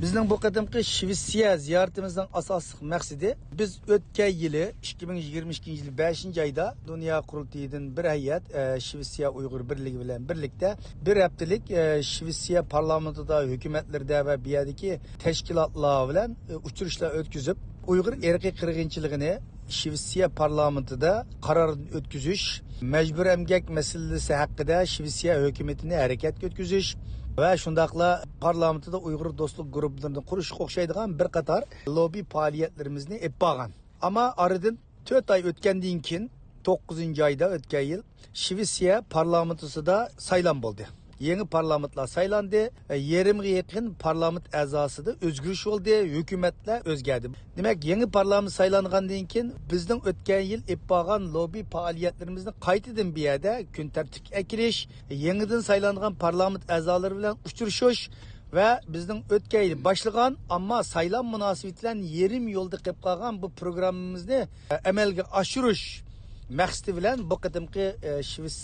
[0.00, 7.22] Bizning bu qadimgi Shvetsiya ziyoratimizning asosiy maqsadi biz o'tgan yili 2022 yil 5 oyda dunyo
[7.22, 14.26] qurultiyidan bir hayat e, Shvetsiya Uyg'ur birligi bilan birlikda bir haftalik e, Shvetsiya parlamentida hukumatlarda
[14.26, 19.32] va bu yerdagi tashkilotlar bilan e, uchrashlar o'tkazib Uyg'ur erkiy qirg'inchiligini
[19.68, 21.12] Shvetsiya parlamentida
[21.46, 22.46] qaror o'tkazish
[22.94, 26.88] majbur emgak masalasi haqida Shvetsiya hukumatini harakatga o'tkazish
[27.40, 28.08] va shundoqla
[28.44, 31.62] parlamentida uyg'ur do'stlik guruhlarini qurishga o'xshaydigan bir qator
[31.96, 33.44] lobbi faoliyatlarimizni ep
[34.08, 34.74] ammo oradan
[35.08, 36.24] to'rt oy o'tgandan keyin
[36.66, 38.00] to'qqizinchi oyda o'tgan yil
[38.42, 39.96] shvetsiya parlamentisida
[40.28, 40.84] saylan bo'ldi.
[41.20, 48.52] Yangi parlamentlar saylandi e, yarimga yaqin parlament a'zosida o'zgarish bo'ldi hukumatlar o'zgardi demak yangi parlament
[48.60, 54.78] saylangandan keyin bizning o'tgan yil ep borgan lobbi faoliyatlarimizni qaytadan bu yerda kun tartibga akirish
[55.26, 58.02] yangidan saylangan parlament a'zolari bilan uchrashish
[58.56, 64.40] va bizning o'tgan yil boshlagan ammo saylan munosabati bilan yarim yo'lda qolib qolgan bu programmamizni
[64.74, 65.84] e, amalga oshirish
[66.60, 68.58] maqsadi bilan bu qadimgi e, shvets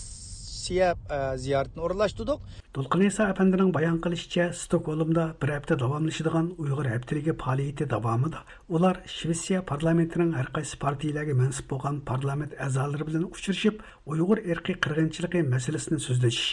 [0.67, 2.39] Rossiya e, ziyoratini o'rinlashtirdik.
[2.75, 9.61] To'lqin Isa apandining bayon qilishicha, Stokgolmda bir hafta davomlashadigan Uyg'ur haftaligi faoliyati davomida ular Shvetsiya
[9.71, 13.79] parlamentining har qaysi partiyalarga mansub bo'lgan parlament a'zolari bilan uchrashib,
[14.11, 16.51] Uyg'ur erkiy qirg'inchiligi masalasini so'zlashish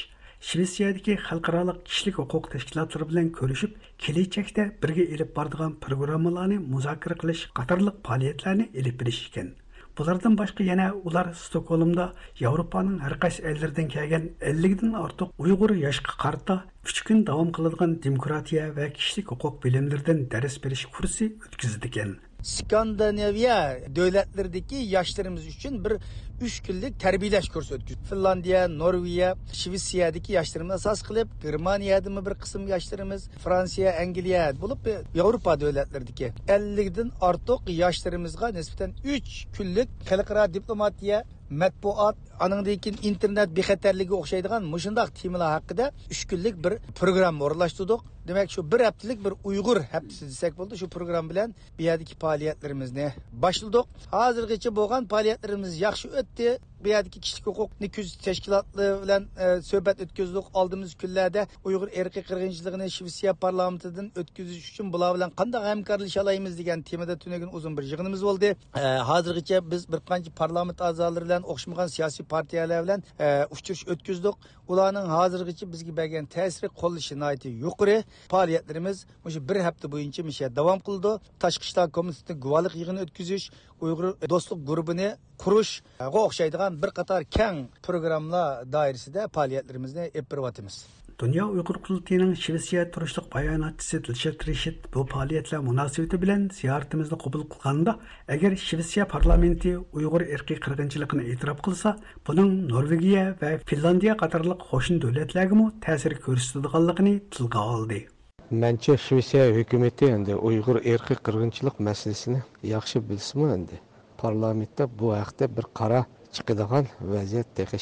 [0.50, 3.74] Shvetsiyadagi xalqaro kishilik huquq tashkilotlari bilan ko'rishib,
[4.06, 9.54] kelajakda birga elib boradigan programmalarni muzokara qilish qatorliq faoliyatlarni elib berish ekan.
[9.98, 16.14] Bulardan başqa yana ular Stokgolmda Yevropaning har qaysi ellaridan kelgan 50 dan ortiq Uyg'ur yoshga
[16.22, 22.16] qarta 3 kun davom qiladigan demokratiya va kishilik huquq bilimlaridan dars berish kursi o'tkazdi ekan.
[22.42, 23.58] Skandinaviya
[23.96, 25.92] davlatlaridagi yoshlarimiz uchun bir
[26.40, 28.08] 3 kunlik tarbiyalash kursi o'tkazdi.
[28.10, 36.32] Finlandiya, Norvegiya, Shvetsiyadagi yoshlarimiz asos qilib, Germaniyadami bir qism yoshlarimiz, Fransiya, Angliya bo'lib Yevropa davlatlaridagi
[36.48, 44.62] 50 dan ortiq yoshlarimizga nisbatan 3 kunlik xalqaro diplomatiya matbuot anandan keyin internet bexatarligi o'xshaydigan
[44.74, 50.26] mushundoq temalar haqida uch kunlik bir programma o'rinlashtirdik demak shu bir haftalik bir uyg'ur haftasi
[50.26, 53.06] desak bo'ldi shu program bilan bu yerdagi faoliyatlarimizni
[53.44, 56.48] boshladik hozirgacha bo'lgan faoliyatlarimiz yaxshi o'tdi
[56.84, 62.86] bu yerdagi kishilik huquqni kuzatish tashkilotlari bilan e, suhbat o'tkazdik oldimiz kunlarda uyg'ur erkiy qirg'inchiligini
[62.96, 68.22] shvetsiya parlamentidan o'tkazish uchun bular bilan qanday hamkorlasha olamiz degan temada tunagan uzun bir yig'inimiz
[68.28, 68.48] bo'ldi
[68.82, 74.36] e, hozirgacha biz bir qancha parlament a'zolari bilan o'xshamagan siyosiy partiyalar bilan e, uchrashuv o'tkazdik.
[74.72, 77.96] Ularning hozirgacha bizga bergan ta'siri qo'llashi yuqori.
[78.32, 78.98] Faoliyatlarimiz
[79.34, 81.12] shu bir hafta bo'yicha misha davom qildi.
[81.44, 83.44] Tashqi ishlar komiteti guvohlik yig'ini o'tkazish
[83.84, 85.08] uyg'ur do'stlik guruhini
[85.42, 90.76] qurishga e, o'xshaydigan bir qator keng programmalar doirasida faoliyatlarimizni ep beryapmiz
[91.20, 97.94] Dünya Uygur Kulübü'nün Şvetsiya turuşluq bayanatçısı Dilşat Reşit bu fəaliyyətlər münasibəti bilan ziyaretimizni qəbul qılğanda,
[98.34, 101.94] əgər Şvetsiya parlamenti Uyğur irqi qırğınçılığını etiraf qılsa,
[102.26, 108.02] bunun Norvegiya və Finlandiya qatarlıq qoşun dövlətlərə mə təsir göstərdiyi tilgə aldı.
[108.50, 112.42] Mənçə Şvetsiya hökuməti indi Uyğur irqi qırğınçılıq məsələsini
[112.74, 113.06] yaxşı
[113.54, 113.80] endi.
[114.18, 117.78] Parlamentdə bu haqda bir qara chiqadigan vaziyat texi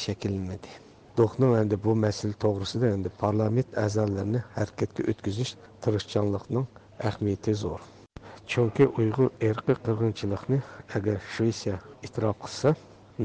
[1.17, 5.51] Doknum endi yəni bu məsələ doğrusu da yəni endi parlament əzəllərini hərəkətə ötküzüş
[5.85, 6.65] tırışçanlıqının
[7.09, 7.83] əhmiyyəti zor.
[8.49, 10.59] Çünki Uyğur erki qırğınçılıqını
[10.99, 11.77] əgər Şveysiya
[12.09, 12.73] itiraf qılsa,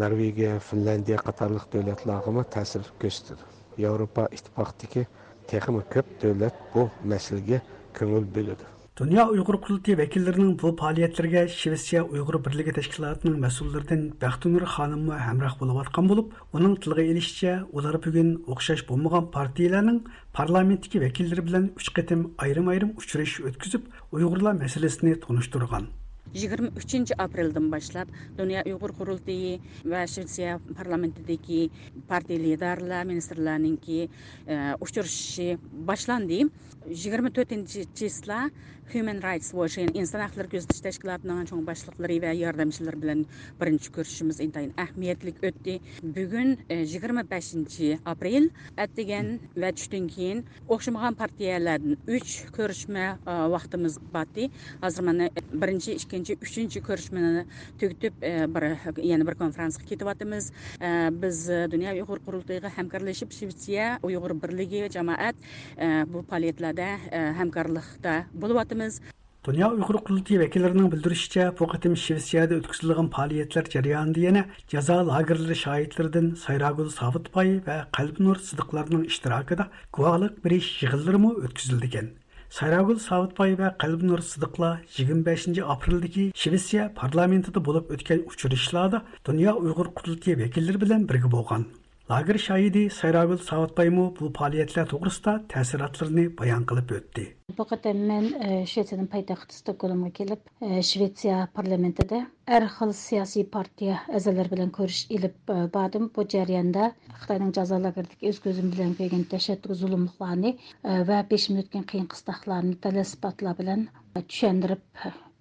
[0.05, 3.49] Norvegiya, Finlandiya qatarlıq dövlətlərimə təsir göstərir.
[3.89, 5.07] Avropa İttifaqdakı
[5.49, 7.63] texnik köp dövlət bu məsələyə
[7.97, 8.78] көңül bölüdür.
[8.99, 15.79] Дүния ұйғыр күлті вәкілдерінің бұл пағалиеттерге Шевесия ұйғыр бірлігі тәшкілатының мәсулдерден Бәқтүңір ханымы хамрақ болып
[15.85, 20.03] отқан болып, оның тілғі елішіше олар бүгін оқшаш болмаған партияларының
[20.35, 25.87] парламенттікі вәкілдері білін үш қетім айрым-айрым үшіреш өткізіп, ұйғырла мәселесіне тоныштырған.
[26.35, 31.71] 23 апрельдан бастап Дүния Уйгур курултыйы ва Швеция парламентидеги
[32.09, 34.11] партия лидерлары, министрларынын ки
[36.89, 38.09] 24-нче
[38.93, 43.21] human rights watch inson haqlari kuzatish tashkilotining cho'ng boshliqlari va yordamchilari bilan
[43.61, 45.75] birinchi ko'rishishimiz intayin ahamiyatli o'tdi
[46.17, 48.49] bugun e, yigirma beshinchi aprel
[48.85, 49.29] atdigan
[49.63, 50.41] va tushdan keyin
[50.77, 54.49] o'xshamagan partiyalardan uch ko'rishma e, vaqtimiz bordi
[54.85, 57.45] hozir mana e, birinchi ikkinchi uchinchi ko'rishmani
[57.83, 58.25] tugatib
[58.55, 58.69] bir
[59.11, 60.51] yana bir konferensiyaga ketyapmiz
[61.23, 65.37] biz dunyo uyg'ur qurultoyiga hamkorlashib shvetsiya uyg'ur birligi jamoat
[66.13, 66.89] bu faoliyatlarda
[67.43, 68.15] hamkorlikda
[68.45, 69.01] bo'lyapmiz etamiz
[69.47, 76.29] Dünya Uyghur Qurultayı vəkillərinin bildirişçə, bu qitim Şveysiyada ötküzülgən fəaliyyətlər cəryanında yenə cəza lagerləri şahidlərdən
[76.43, 82.13] Sayragul Sabitbay və Qalbnur Sıdıqlarının iştirakıda guvahlıq biriş yığınları mı ötküzüldügən.
[82.59, 90.43] Sayragul Sabitbay və Qalbnur Sıdıqla 25 aprildəki Şveysiya parlamentində olub ötkən uçuruşlarda Dünya Uyghur Qurultayı
[90.45, 91.69] vəkilləri bilan birgə bolğan.
[92.11, 97.25] Lager şahidi Sayragul Savitbaymu bu fəaliyyətlər to'g'risida ta'sirotlarini bayon qilib o'tdi.
[97.59, 98.31] Bu qatam men
[98.71, 100.41] Shvetsiyaning poytaxti Stokgolmga kelib,
[100.91, 106.09] Shvetsiya parlamentida har xil siyosiy partiya a'zolari bilan ko'rish ilib bordim.
[106.17, 106.89] Bu jarayonda
[107.21, 109.77] Xitoyning jazo lageridagi o'z ko'zim bilan ko'rgan tashaddud
[111.13, 114.85] va peshim o'tgan qiyin qistoqlarni dalil bilan tushuntirib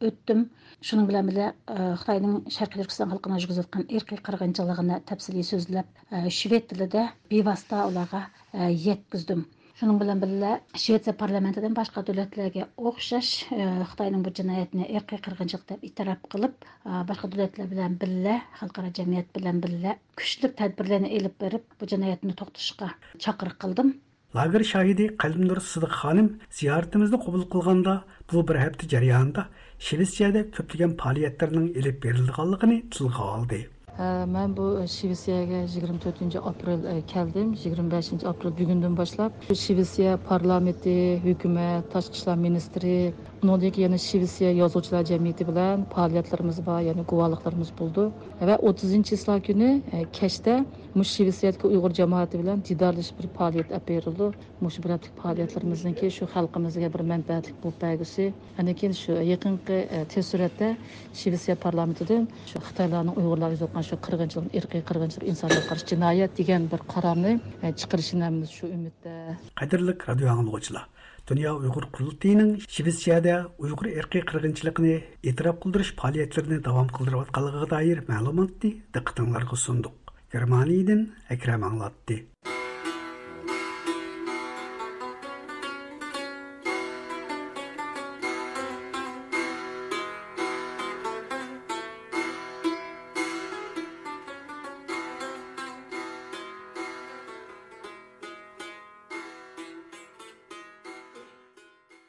[0.03, 0.47] өттім
[0.85, 6.29] шуның белән белә э, Хытайның Шәрқи Түркстан халкына жүргизеп аткан ирки кыргынчылыгына тәфсилий сөзләп э,
[6.29, 14.23] швед телендә бевасита оларға жеткіздім э, Шуның белән белә Швеция парламентыдан башка дәүләтләргә охшаш Хытайның
[14.25, 16.65] бу җинаятьне ирки кыргынчылык дип итараф кылып,
[17.05, 22.95] башка дәүләтләр белән белә, халыкара җәмгыять белән белә көчле тәдбирләрне алып беріп бу җинаятьне токтышка
[23.21, 23.93] чакырык кылдым.
[24.33, 29.45] Лагер шаһиди Калимнур Сыдык ханым зияретimizni кабул кылганда, бу бер һәфтә җарыянда
[29.77, 33.59] Швециядә көптеген фәалиятләрнең элеп берилгәнлыгын тилгә алды.
[33.97, 37.53] Ә, мен бу Швециягә 24 апрел ә, келдим.
[37.57, 43.13] 25 апрел бүгіндің башлап Швеция парламенті, хөкүмәт, ташкы эшләр
[43.43, 48.11] undan yani Şivisiya Yazıcılar Cemiyeti bilen faaliyetlerimiz var ya'ni guvohliklarimiz buldu.
[48.41, 50.65] Ve 30 ıslah günü e, keşte
[50.95, 54.37] mush Shvetsiyadagi Uyg'ur Cemaati bilen didarlış bir faaliyet olib berildi.
[54.61, 54.79] Mush
[55.23, 58.33] faaliyetlerimizin ki şu xalqimizga bir manfaatli bo'lib bergisi.
[58.59, 60.77] Ana ki shu yaqinqi e, tez suratda
[61.13, 66.81] Shvetsiya parlamentidan shu Xitoylarning Uyg'urlarga yo'qan shu qirg'inchilik, irqiy qirg'inchilik, insonga karşı cinayet diyen bir
[66.93, 69.37] kararını e, chiqarishimiz şu ümitte.
[69.55, 70.87] Qadrli radyo anglovchilar,
[71.29, 73.85] Dünya Uyghur Kurultayının Şivitsiyada Uyghur
[74.29, 80.15] қырғыншылықыны qırğınçılığını құлдырыш qıldırış давам қылдырып qıldırıb dair məlumatı diqqətinizə sunduk.
[80.31, 82.23] Germaniyadan Ekrem аңлатты.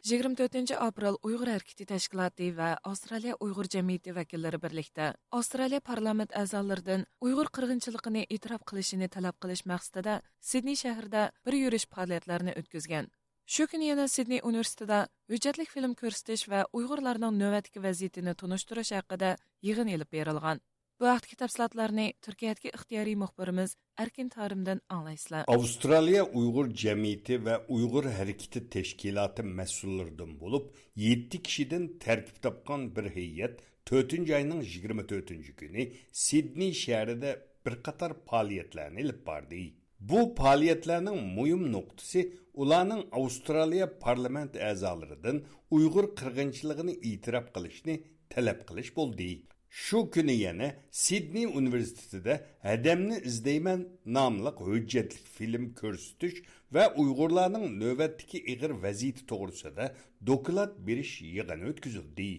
[0.09, 7.51] 24 aprel Uyg'ur harakati tashkiloti va Avstraliya Uyg'ur jamiyati vakillari birlikda Avstraliya parlament a'zolaridan Uyg'ur
[7.59, 10.15] qirg'inchiligini e'tirof qilishini talab qilish maqsadida
[10.53, 13.11] Sidney shahrida bir yurish faoliyatlarini o'tkazgan.
[13.45, 15.03] Shu kuni yana Sidney universitetida
[15.35, 19.37] hujjatlik film ko'rsatish va Uyg'urlarning navbatdagi vaziyatini tunishtirish haqida
[19.69, 20.65] yig'in elib berilgan.
[21.01, 23.75] Bu vaqtki tafsilotlarni Turkiyadagi ixtiyoriy muxbirimiz
[24.05, 25.45] Erkin Tarimdan anglaysizlar.
[25.55, 30.65] Avstraliya Uyg'ur jamiyati va Uyg'ur harakati tashkiloti mas'ullaridan bo'lib,
[31.03, 35.31] 7 kishidan tarkib topgan bir heyat 4-oyning 24
[35.61, 37.31] kuni Sidney shahrida
[37.67, 39.63] bir qator faoliyatlarni olib bordi.
[40.01, 42.21] bu faoliyatlarning muhim nuqtasi
[42.63, 45.39] ularning avstraliya parlament a'zolaridan
[45.77, 47.95] uyg'ur qirg'inchiligini e'tirof qilishni
[48.35, 49.31] talab qilish bo'ldi
[49.71, 53.81] shu kuni yana sidney universitetida adamni izdayman
[54.17, 56.37] nomli hujjatli film ko'rsatish
[56.75, 59.85] va uyg'urlarning navbatdagi ig'ir vaziyati to'g'risida
[60.31, 62.31] doklad berish yig'ini o'tkazildi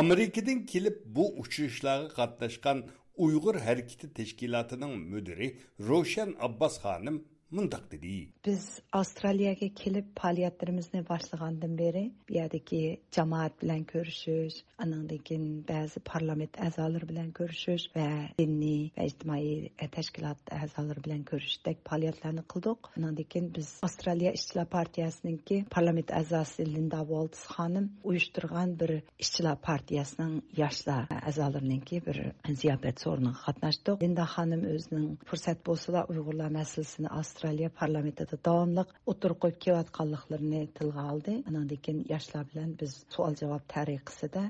[0.00, 2.78] amerikadan kelib bu uchrashlarga qatnashgan
[3.24, 5.48] uyg'ur harakati tashkilotining mudiri
[5.88, 7.16] roshan abbos xonim
[7.50, 12.80] mundaq dedi biz avstraliyaga kelib faoliyatlarimizni boshlagandan beri bu yerdagi
[13.16, 18.08] jamoat bilan ko'rishish anandan keyin ba'zi parlament a'zolari bilan ko'rishish va
[18.40, 25.62] diniy va ijtimoiy tashkilot a'zolari bilan ko'rishdek faoliyatlarni qildik anandan keyin biz avstraliya ishchilar partiyasiniki
[25.76, 28.94] parlament a'zosi linda volts xonim uyushtirgan bir
[29.24, 32.22] ishchilar partiyasining yoshlar a'zolariniki bir
[32.60, 37.08] ziyofat so'riniga qatnashdik linda xonim o'zining fursat bo'lsala uyg'urlar masalasini
[37.38, 41.34] avstraliya parlamentida davomli o'tirib qo'yib kelayotganliklarini tilga oldi.
[41.48, 44.42] Anandan keyin yoshlar bilan biz savol javob tariqasida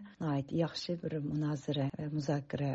[0.62, 2.70] yaxshi bir munozara va muzokara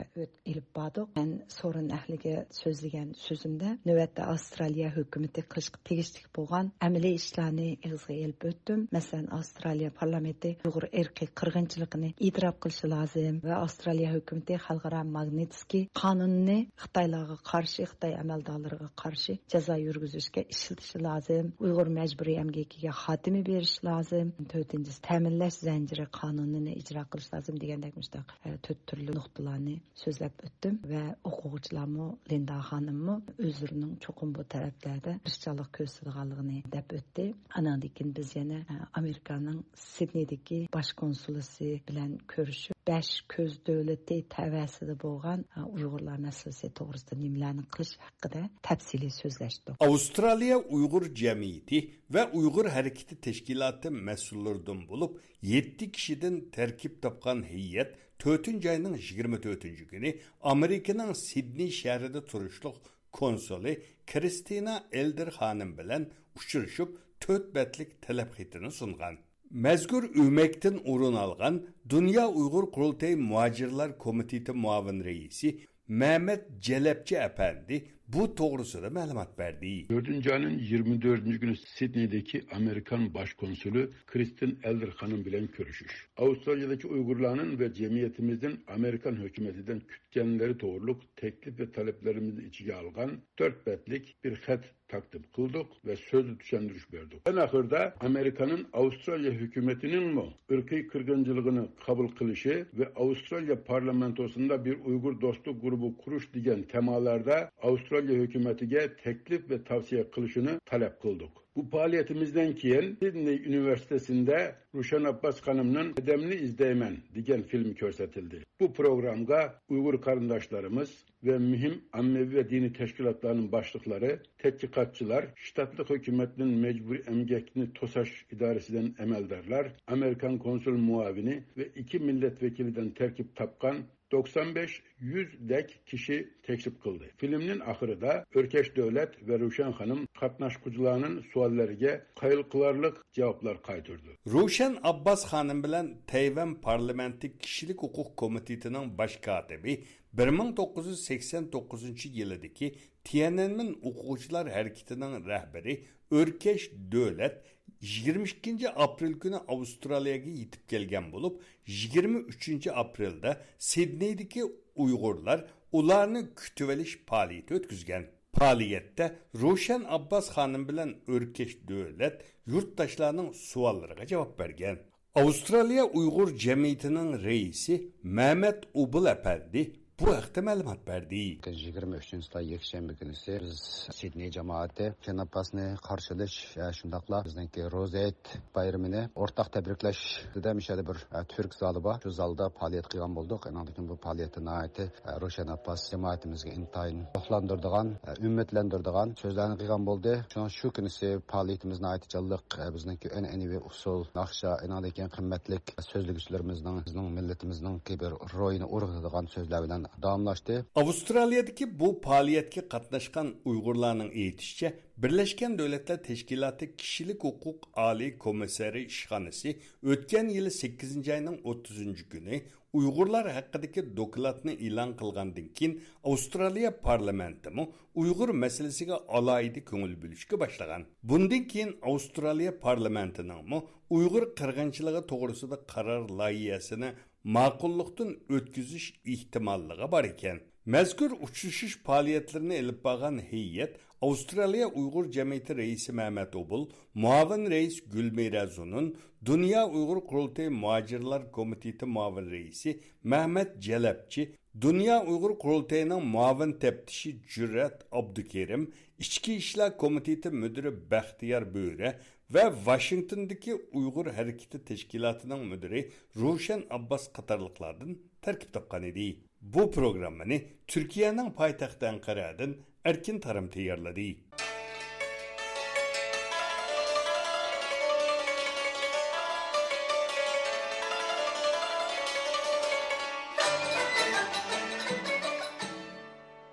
[0.52, 1.08] ilib bordik.
[1.18, 8.48] Man so'rin ahliga so'zlagan so'zimda navbatda avstraliya hukumati qilishga tegishli bo'lgan amaliy ishlarni ig'izga ilib
[8.52, 8.86] o'tdim.
[8.98, 16.60] Masalan avstraliya parlamenti uyg'ur erkiy qirg'inchiligini e'tirof qilishi lozim va avstraliya hukumati xalqaro magnitskiy qonunni
[16.86, 21.52] xitoylarga qarshi xitoy amaldorlariga qarshi jazo yurgizishga ishlatishi lozim.
[21.64, 24.32] Uyg'ur majburiy emgakiga xotimi berish lozim.
[24.54, 30.80] To'rtinchisi ta'minlash zanjiri qonunini ijro qilish lozim degandek mushtaq e, to'rt turli nuqtalarni so'zlab o'tdim
[30.92, 33.16] va o'quvchilarmi linda xonimmi
[33.48, 37.30] o'zlarining cho'qim bu taraflarda tirishchanlik ko'rsatganligini deb o'tdi.
[37.62, 45.40] Anandan biz yana e, amerikaning sidneydagi bosh konsulisi bilan ko'rishib besh ko'z davlati tavasida bo'lgan
[45.76, 51.78] uyg'urlar masalasi to'g'risida nimalarni qilish haqida tafsiliy so'zlashdik avstraliya uyg'ur jamiyati
[52.16, 55.12] va uyg'ur harakati tashkiloti mas'ullaridan bo'lib
[55.54, 57.90] yetti kishidan tarkib topgan heyat
[58.24, 60.10] to'rtinchi oyning yigirma to'rtinchi kuni
[60.54, 62.76] amerikaning sidney shahrida turishliq
[63.20, 63.74] konsuli
[64.12, 66.04] kristina elder xonim bilan
[66.40, 66.90] uchrashib
[67.24, 69.16] to'rt batlik talab xitini sungan
[69.54, 71.56] mazkur o'makdan o'rin olgan
[71.90, 80.28] dunyo uyg'ur qurultay muhojirlar komiteti muavin raisi Mehmet Celепçi Efendi bu to'g'risida ma'lumot berdi 4.
[80.28, 81.42] ayının 24.
[81.42, 86.08] günü Sydney'deki Amerikan Başkonsülü Kristin Elder Hanım bilen görüşüş.
[86.18, 94.16] Avustralya'daki Uygurların ve cemiyetimizin Amerikan hükümetinden kütkenleri doğruluk teklif ve taleplerimizi içine algan dört betlik
[94.24, 97.22] bir xat takdim kıldık ve sözlü düşendiriş verdik.
[97.26, 105.22] En ahırda Amerika'nın Avustralya hükümetinin mi ırkı kırgıncılığını kabul kılışı ve Avustralya parlamentosunda bir Uygur
[105.22, 111.43] dostluk grubu kuruş diyen temalarda Avustralya hükümetiga teklif ve tavsiye kılışını talep kıldık.
[111.56, 118.44] Bu faaliyetimizden keyin Sydney Üniversitesi'nde Ruşen Abbas Hanım'ın Edemli İzdeymen diyen filmi körsetildi.
[118.60, 127.02] Bu programga Uygur kardeşlerimiz ve mühim ammevi ve dini teşkilatlarının başlıkları, tetkikatçılar, ştatlık hükümetinin mecburi
[127.08, 133.78] emgekini TOSAŞ idaresinden emeldarlar, Amerikan konsul muavini ve iki milletvekiliden terkip tapkan
[134.14, 137.06] 95-100 dek kişi teklif kıldı.
[137.18, 144.10] Filmnin ahırında Örkeş Devlet ve Ruşen Hanım katnaşkucularının suallariga qayılqılarlık cevaplar qaytırdı.
[144.28, 149.84] Ruşen Abbas Hanım bilen Tayvan Parlamenti Kişilik Hukuk Komitetining baş katibi
[150.14, 155.84] 1989 yildagi Tiananmen o'quvchilar harakatining rahbari
[156.20, 157.36] o'rkash davlat
[157.84, 161.34] 22 aprel kuni Avstraliyaga yetib kelgan bo'lib,
[161.68, 164.44] 23 aprelda Sidneydagi
[164.76, 168.04] Uyg'urlar ularni kutib olish faoliyati o'tkazgan.
[168.40, 169.06] Faoliyatda
[169.42, 172.16] Roshan abbos xonim bilan o'rkash davlat
[172.52, 174.78] yurtdoshlarning savollariga javob bergan.
[175.16, 179.62] Avstraliya Uyg'ur jamiyatining raisi mamat Ubul apandi
[180.02, 181.16] Bu haqda ma'lumot berdi.
[181.16, 183.60] 23-nji ýekşembe günüsi biz
[183.94, 190.00] Sidney jamaati Fenapasny qarşılaş şundaqla bizniki Rozet bayramını ortaq təbrikləş
[190.36, 192.00] dedim şədə bir e, türk zalı var.
[192.04, 193.46] Şu zalda fəaliyyət qılğan bolduq.
[193.52, 194.82] Enandıkın bu fəaliyyəti nəhayət
[195.22, 197.94] Roşen Abbas cemaatimizə intayin oxlandırdığan,
[198.30, 200.16] ümmetləndirdiğan e, sözlərini qılğan boldu.
[200.34, 207.14] Şuna şu günüsi fəaliyyətimiz nəhayət canlıq e, bizniki ənənəvi usul, naxşa, enandıkın qimmetlik sözlügüçlərimizin, bizning
[207.20, 214.74] millatimizning bir royini urğıdığan sözlər bilan davomlashdi avstraliyadagi bu faoliyatga qatnashgan uyg'urlarning aytishicha
[215.04, 217.60] birlashgan davlatlar tashkiloti kishilik huquq
[217.90, 219.50] oliy komissari ishxonasi
[219.92, 222.44] o'tgan yili 8 oyning 30 kuni
[222.80, 225.74] uyg'urlar haqidagi dokladni e'lon qilgandan keyin
[226.12, 227.64] avstraliya parlamentimi
[228.02, 233.60] uyg'ur masalasiga alohida ko'ngil bo'lishga boshlagan bundan keyin avstraliya parlamentiningmi
[233.98, 236.90] uyg'ur qirg'inchiligi to'g'risida qaror loyihasini
[237.24, 240.38] ma'qullikdan o'tkazish ehtimolligi bor ekan.
[240.66, 246.64] Mazkur uchrashish faoliyatlarini ilib borgan heyat avstraliya uyg'ur jamiyati raisi mahmad obul
[247.04, 248.88] muavin rais gulmira zunun
[249.26, 254.22] dunyo uyg'ur qurultayi muajirlar komiteti muavin raisi mahmad jalabchi
[254.62, 258.64] dunyo uyg'ur qurultayining muavin taftishi jurrat abdukerim
[259.04, 261.90] ichki ishlar komiteti mudiri baxtiyor bo'ra
[262.30, 269.20] ve Washington'daki Uygur Hareketi Teşkilatı'nın müdürü Ruşen Abbas Katarlıklardan terkip tapkan idi.
[269.42, 272.56] Bu programını Türkiye'nin payitahtı Ankara'dan
[272.86, 274.02] Erkin Tarım teyarladı.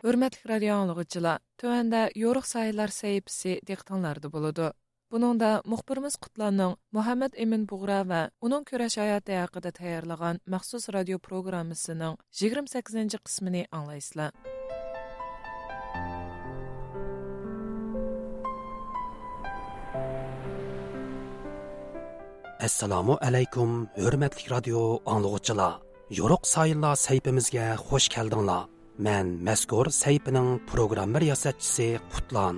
[0.04, 4.72] Hürmetli radyo anlıqçılar, tövəndə yoruq sayılar səyibisi diqtanlarda.
[5.10, 12.14] Buningda muxbirimiz Qutlanning Muhammad Emin Bug'ra va uning kurash hayoti haqida tayyorlagan maxsus radio programmasining
[12.42, 14.30] 28 qismini anglaysizlar.
[22.68, 23.70] Assalomu alaykum,
[24.02, 24.80] hurmatli radio
[25.12, 25.72] anglag'uchilar.
[26.18, 28.68] Yoruq sayillar sayfimizga xush keldinglar.
[29.06, 32.56] Men mazkur sayfining programma riyosatchisi Qutlan.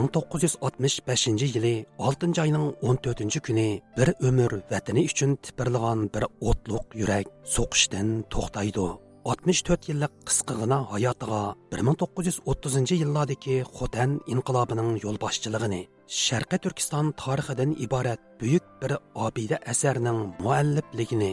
[0.00, 8.08] 1965 yili 6 ayning 14 kuni bir umr vatani uchun tipirlagan bir o'tliq yurak so'qishdan
[8.32, 8.88] to'xtaydi.
[9.24, 11.42] 64 yillik qisqagina hayotiga
[11.72, 15.82] 1930 yillardagi xotan inqilobining yo'lboshchiligini
[16.24, 18.92] sharqiy turkiston tarixidan iborat buyuk bir
[19.26, 21.32] obida asarning muallifligini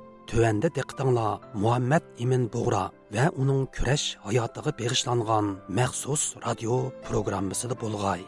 [0.29, 2.83] Төвәндә диктаңла Мухаммад Имин Бугра
[3.15, 8.23] ва уның көрәш хаятыга бегышланган махсус радио программасында булгай.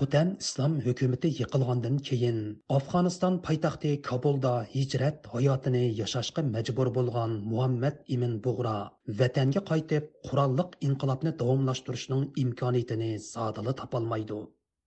[0.00, 2.36] Xutan islom хөкүмәте yiqilgandan keyin
[2.76, 8.78] Афганистан poytaxti Кабулда hijrat hayotini yashashga majbur bo'lgan Muhammad Имин Бугра
[9.18, 14.40] vatanga qaytib qurolliq inqilobni дәвамлаштырышның imkoniyatini садылы тапалмайды.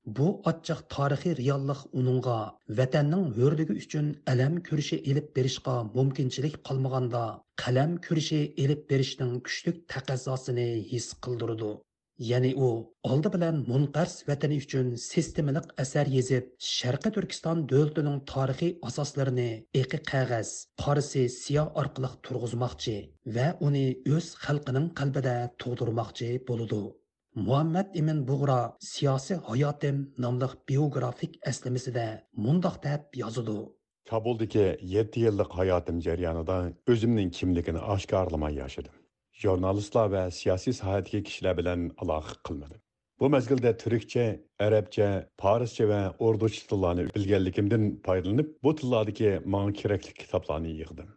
[0.05, 2.37] Bu ochiq tarixiy reallik uningga
[2.79, 7.21] vatanning hurligi uchun alam ko'rishi elib berishga mumkinchilik qolmaganda
[7.63, 11.69] qalam ko'rishi elib berishning kuchlik taqozzosini his qildirdi.
[12.29, 12.67] Ya'ni u
[13.11, 19.47] oldi bilan munqars vatani uchun sistemalik asar yezib sharqi turkiston davlatining tarixiy asoslarini
[19.83, 20.51] eqi qog'oz
[20.83, 22.97] qorisi siyo orqali turg'izmoqchi
[23.37, 23.85] va uni
[24.17, 26.81] o'z xalqining qalbida tug'dirmoqchi bo'ludi
[27.35, 32.05] muhammad imin bug'ro siyosiy hayotim nomli biografik eslamasida
[32.45, 33.55] mundoq deb yozadi
[34.09, 34.65] kabuldagi
[34.95, 36.57] yetti yillik hayotim jarayonida
[36.91, 38.95] o'zimning kimligini oshkorlamay yashadim
[39.43, 42.79] jurnalistlar va siyosiy sohadagi kishilar bilan aloqa qilmadim
[43.19, 44.25] bu mezgilda turkcha
[44.67, 45.09] arabcha
[45.41, 51.09] farscha va urducha tillarni bilganligimdan foydalanib bu tillardagi manga kerakli kitoblarni yig'dim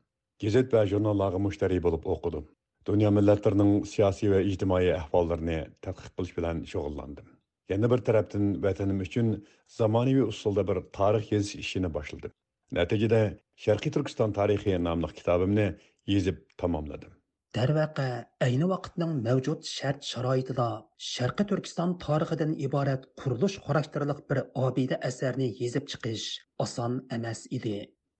[0.43, 2.45] gazet va jurnallarga mushtariy bo'lib o'qidim
[2.89, 7.27] dunyo millatlarining siyosiy va ijtimoiy ahvollarini tadqiq qilish bilan shug'ullandim.
[7.73, 9.33] Yana bir tarafdan vatanim uchun
[9.79, 12.33] zamonaviy usulda bir tarix yozish ishini boshladim.
[12.79, 13.21] Natijada
[13.65, 15.67] sharqiy turkiston tarixi nomli kitobimni
[16.15, 17.13] yezib tamomladim.
[17.57, 18.07] Darvaqa
[18.47, 20.69] ayni vaqtning mavjud shart sharoitida
[21.13, 26.27] sharqiy turkiston tarixidan iborat qurilish xarakterliq bir obida asarni yezib chiqish
[26.65, 27.77] oson emas edi.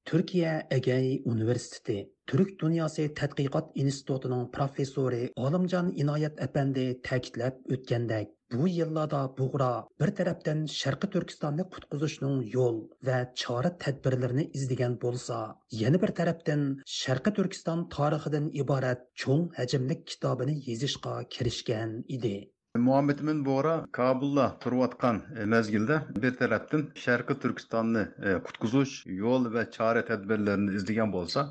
[0.09, 1.99] Turkiya agay universiteti
[2.31, 9.69] turk dunyosi tadqiqot institutining professori olimjon inoyat apandi ta'kidlab o'tgandek bu yillarda bug'ro
[10.01, 12.77] bir tarafdan sharqi turkistonni qutqizishning yo'l
[13.09, 15.39] va chora tadbirlarini izlagan bo'lsa
[15.83, 16.67] yana bir tarafdan
[16.99, 22.37] sharqi turkiston tarixidan iborat cho'ng hajmli kitobini yezishga kirishgan edi
[22.85, 29.63] muhammad bo'ra bo'g'ra kabulda turayotgan e, mezgilda bir tarafdan sharqiy turkistonni e, qutqizish yo'l va
[29.77, 31.45] chora tadbirlarini izlagan bo'lsa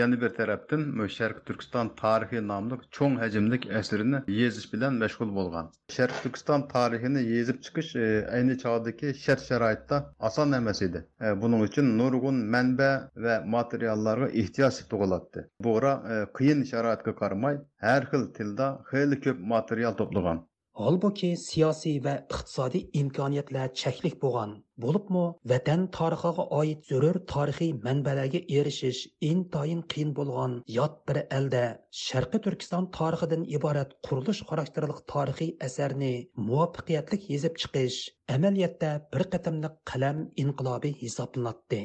[0.00, 0.82] yana bir tarafdan
[1.18, 5.70] sharq turkiston tarixi nomli cho'ng hajmlik asrini yezish bilan mashg'ul bo'lgan.
[5.96, 11.04] Sharq turkiston tarixini yezib chiqish e, ayni chog'dagi shart sharoitda oson emas edi.
[11.24, 12.90] E, buning uchun nurg'un manba
[13.26, 15.46] va materiallarga ehtiyoj tug'iladi.
[15.68, 20.44] Bo'ra e, qiyin sharoitga qaramay har xil tilda xeyli ko'p material to'plagan.
[20.78, 24.52] Holbuki siyosiy va iqtisodiy imkoniyatlar cheklik bo'lgan.
[24.84, 25.22] Bo'libmi,
[25.52, 29.00] vatan tarixiga oid zarur tarixiy manbalarga erishish
[29.30, 31.64] intoyin qiyin bo'lgan yot bir elda
[32.02, 36.14] Sharqiy Turkiston tarixidan iborat qurilish xarakterli tarixiy asarni
[36.48, 37.98] muvaffaqiyatli yezib chiqish
[38.38, 41.82] amaliyotda bir qatimliq qalam inqilobi hisoblanadi.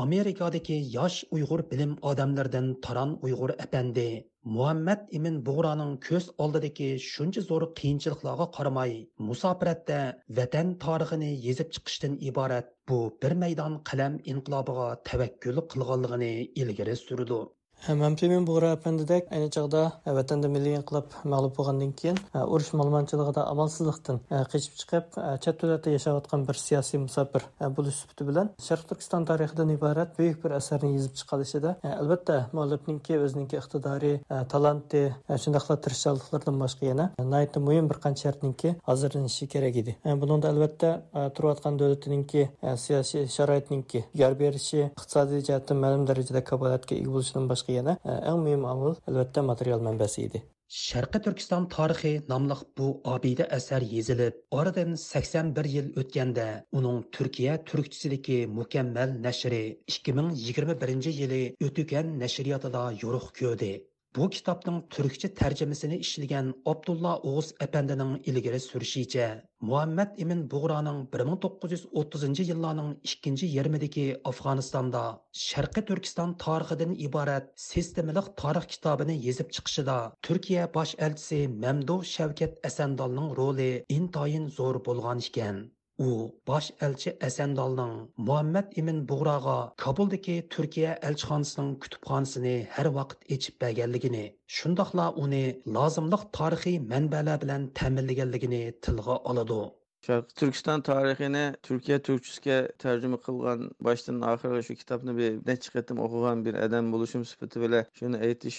[0.00, 4.06] Amerikadagi yosh Uyg'ur bilim odamlaridan Taron Uyg'ur apandi.
[4.54, 8.96] Muhammad ibn bug'roning ko'z oldidagi shuncha zo'r qiyinchiliklarga qaramay
[9.28, 10.00] musofiratda
[10.38, 16.32] vatan tarixini yezib chiqishdan iborat bu bir maydon qalam inqilobiga tavakkul qilganligini
[16.64, 17.40] ilgari surdi.
[17.84, 19.80] Мәмпимен Буғра әпендідек әне чағда
[20.16, 26.46] вәтәнді милли инқилап мәғлуб болғандан кейін urush малманчылығыда амалсызлықтан қечіп chiqib e, chet davlatda yashayotgan
[26.48, 31.18] bir siyosiy musofir e, bo'lish sifati bilan sharq turkiston tarixidan iborat buyuk bir asarni yezib
[31.20, 34.14] chiqarishida e, albatta muallifniki o'ziniki iqtidori
[34.54, 35.04] talanti
[35.44, 39.96] shundoqla tirishchanliklaridan boshqa yana nihoyatda muhim bir qancha shartniki hozirlanishi kerak edi.
[40.24, 40.94] Bunda albatta
[41.36, 42.48] turayotgan davlatiniki
[42.86, 48.40] siyosiy sharoitniki yor berishi iqtisodiy jihatdan ma'lum darajada kafolatga ega bo'lishidan boshqa yana e, eng
[48.44, 50.42] muhim omil albatta material manbasi edi.
[50.74, 56.46] Sharqi turkiston tarixi nomli bu obida asar yezilib oradan 81 yil o'tganda
[56.78, 59.62] uning turkiya turkchisiligi mukammal nashri
[59.96, 63.72] 2021 yili o'tgan nashriyotida yo'riq ko'rdi.
[64.16, 69.26] Bu kitobning turkcha tarjimasini ishlagan Abdulla O'g'iz apandining ilgari surishicha,
[69.70, 75.02] Muhammad ibn Bug'roning 1930-yillarning ikkinchi yarmidagi Afg'onistonda
[75.46, 83.38] Sharqiy Turkiston tarixidan iborat sistemalik tarix kitobini yezib chiqishida Turkiya bosh elchisi Mamduh Shavkat Asandolning
[83.42, 85.64] roli intoyin zo'r bo'lgan ekan.
[85.98, 86.06] U
[86.46, 87.92] bosh elchi asandolning
[88.28, 94.24] muhammad ibn bug'roga kobuldagi turkiya elchixonasining kutubxonasini har vaqt echib berganligini
[94.56, 95.44] shundoqla uni
[95.76, 99.62] lozimliq tarixiy manbalar bilan ta'minlaganligini tilga oladi.
[100.06, 106.44] Şarkı Türkistan tarixini Türkiye Türkçesiga tercüme qilgan başdan oxiriga shu kitobni bir necha qatim o'qigan
[106.44, 108.58] bir odam bo'lishim sifati bilan shuni aytish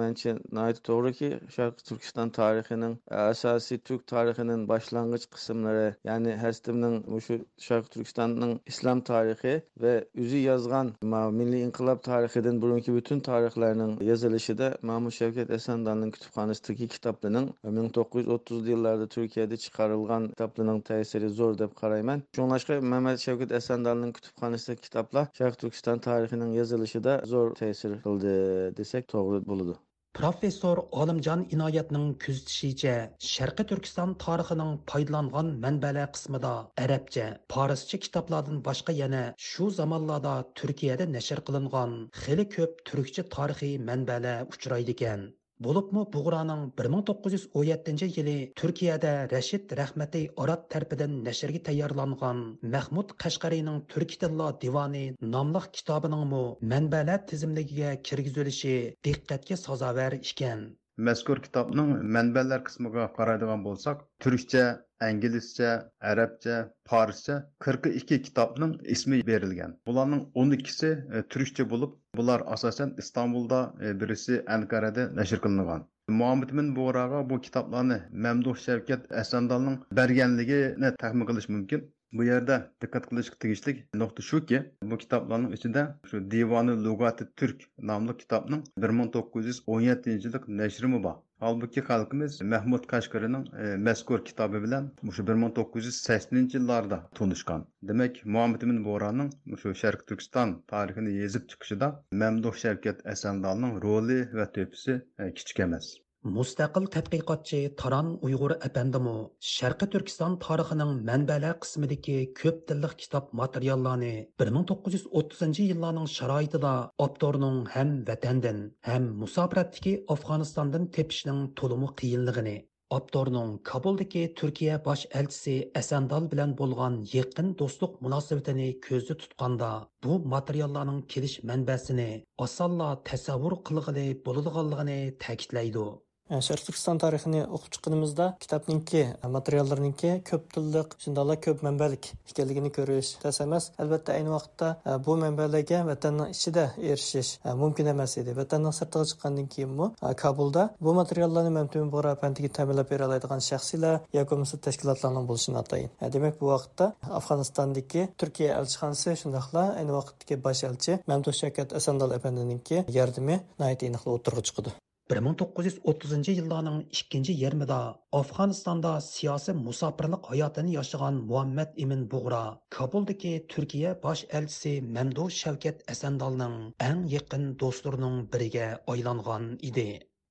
[0.00, 7.36] mencha nihoyat to'g'riki Sharq Turkiston tarixining asosiy turk tarixining boshlang'ich qismlari ya'ni hastimning shu
[7.66, 9.94] Sharq Turkistonning islom tarixi va
[10.24, 10.94] o'zi yozgan
[11.40, 19.62] milliy inqilob tarixidan burungi butun tarixlarning yozilishida Mahmud Shavkat Asandonning kutubxonasidagi kitoblarning 1930 yillarda Turkiyada
[19.66, 22.22] chiqarilgan kitoblarning ta'siri zo'r deb qarayman.
[22.38, 28.38] Shunlashqa mamat shavkat asandalning kutubxonasida kitoblar sharq turkiston tarixining yozilishida zo'r ta'sir qildi
[28.80, 29.76] desak to'g'ri bo'ladi.
[30.16, 32.92] Professor olimjon inoyatning kuzatishicha
[33.30, 36.52] sharqi turkiston tarixining foydalangan manbalar qismida
[36.84, 44.38] arabcha forscha kitoblardan boshqa yana shu zamonlarda turkiyada nashr qilingan xili ko'p turkcha tarixiy manbalar
[44.54, 45.26] uchraydi ekan.
[45.64, 52.42] Bo'libmi Bug'roning 1917 yili Turkiyada Rashid Rahmatiy Arab tarpidan nashrga tayyorlangan
[52.74, 55.04] Mahmud Qashqariyning Turk tillo divoni
[55.36, 56.34] nomli kitobining
[56.74, 58.76] manbalar tizimligiga kirgizilishi
[59.08, 60.66] diqqatga sazovor ekan.
[61.08, 64.64] Mazkur kitobning manbalar qismiga qaraydigan bo'lsak turkcha
[65.08, 65.70] inglizcha
[66.10, 66.56] arabcha
[66.90, 69.74] forscha qirq ikki kitobning ismi berilgan.
[69.86, 75.84] Bularning o'n ikkisi e, turkcha bo'lib bular asosan istanbulda e, birisi ankarada nashr qilingan.
[76.08, 81.80] Muhammad bin bu kitoblarni mamduh shavkat asandalning berganligini taxmin qilish mumkin.
[82.18, 84.58] Bu yerda diqqat qilishga tegishli nuqta shuki
[84.90, 90.28] bu kitoblarning ichida shu divoni lugati turk nomli kitobning bir ming to'qqiz yuz o'n yettinchi
[90.28, 91.16] yillik nashrimi bor.
[91.44, 94.86] Holbuki xalqimiz mahmud qashqarining e, mazkur kitobi bilan
[95.18, 99.34] shu bir ming to'qqiz yuz saksoninchi yillarda tunishgan demak muhammad ibn bo'ronning
[99.64, 101.92] shu sharq turkiston tarixini yezib chiqishida
[102.24, 105.94] mamduh shavkat asandolning roli va to'pisi e, kichik emas.
[106.34, 109.12] Mustaqil tədqiqatçı Taran Uyğur əpəndimi
[109.48, 114.12] Şərqi Türkistan tarixining manbalar qismidagi ko'p tillik kitob materiallarni
[114.42, 116.72] 1930 yillarning sharoitida
[117.06, 118.58] avtorning ham vatandan
[118.88, 122.56] ham musofiratdagi Afg'onistondan tepishning to'limi qiyinligini
[122.98, 129.70] Abdorning Kabuldagi Turkiya bosh elchisi Asandal bilan bo'lgan yaqin do'stlik munosabatini ko'zda tutqanda
[130.06, 132.10] bu materiallarning kelish manbasini
[132.48, 135.86] osonla tasavvur qilg'ili bo'ladiganligini ta'kidlaydi.
[136.26, 139.02] Sharq turkiston tarixini o'qib chiqqanimizda kitobninki
[139.36, 144.70] materiallarninki ko'p tilliq shundoqla ko'p manbalik ekanligini ko'rish tas emas albatta ayni vaqtda
[145.06, 147.30] bu manbalarga vatanning ichida erishish
[147.62, 149.88] mumkin emas edi vatanning sirtiga chiqqandan keyinmi
[150.22, 155.90] kabulda bu materiallarni mamtun bora pantiga ta'minlab bera oladigan shaxsiylar yoki bo'lmasa tashkilotlarning bo'lishini atayin
[156.16, 162.84] demak bu vaqtda afg'onistondagi turkiya elchixonasi shundoqla ayni vaqtdagi bosh elchi mamduh shavkat asandal apandininki
[162.98, 164.76] yordami aniqli o'tirg'a chiqadi
[165.12, 167.76] 1930 yillarning ikkinchi yarmida
[168.20, 172.40] afg'onistonda siyosiy musofirlik hayotini yashagan muhammad ibn bug'ra
[172.76, 179.88] kobuldagi turkiya bosh elchisi mamdu shavkat asandolning eng yaqin do'stlarining biriga aylangan edi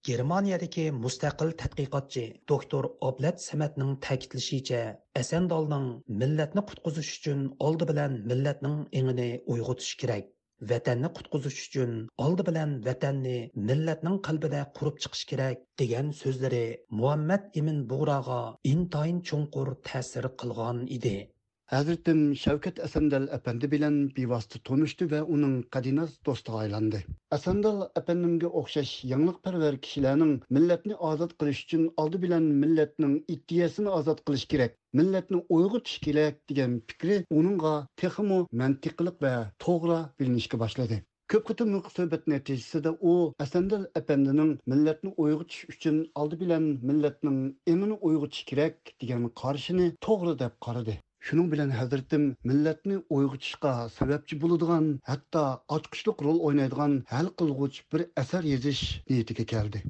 [0.10, 4.84] germaniyadagi mustaqil tadqiqotchi doktor oblat samatning ta'kidlashicha
[5.24, 5.88] asandolning
[6.22, 10.35] millatni qutqizish uchun oldi bilan millatning engini uyg'otish kerak
[10.72, 11.96] vatanni qutqizish uchun
[12.26, 13.36] oldi bilan vatanni
[13.70, 16.66] millatning qalbida qurib chiqish kerak degan so'zlari
[17.00, 18.42] muhammad ibn bug'roga
[18.74, 21.18] intoyin chunqur ta'sir qilgan edi.
[21.66, 27.06] Hazretim Şevket Esendel Efendi bilen bivastı tonuştu ve onun kadinaz dostu aylandi.
[27.32, 34.26] Esendel Efendimge okşaş yanlık perver kişilerinin milletini azat kılış için aldı bilen milletinin ittiyesini azat
[34.26, 34.72] kılış gerek.
[34.94, 41.04] Milletini uyg'utish kerak degan fikri uningga texmu mantiqliq va to'g'ri bilinishga boshladi
[41.34, 43.14] ko'p qatimliq suhbat natijasida u
[43.44, 45.96] asandil милләтні millatni uyg'otish uchun
[46.42, 47.40] білән милләтнің millatning
[47.74, 50.54] emini uyg'otish kerak degan qarashini to'g'ri deb
[51.28, 55.46] shuning bilan hazratim millatni милләтне sababchi bo'ladigan hatto
[55.78, 59.82] ochqichliq rol роль hal qilg'uch bir asar yezish niyatiga keldi келди.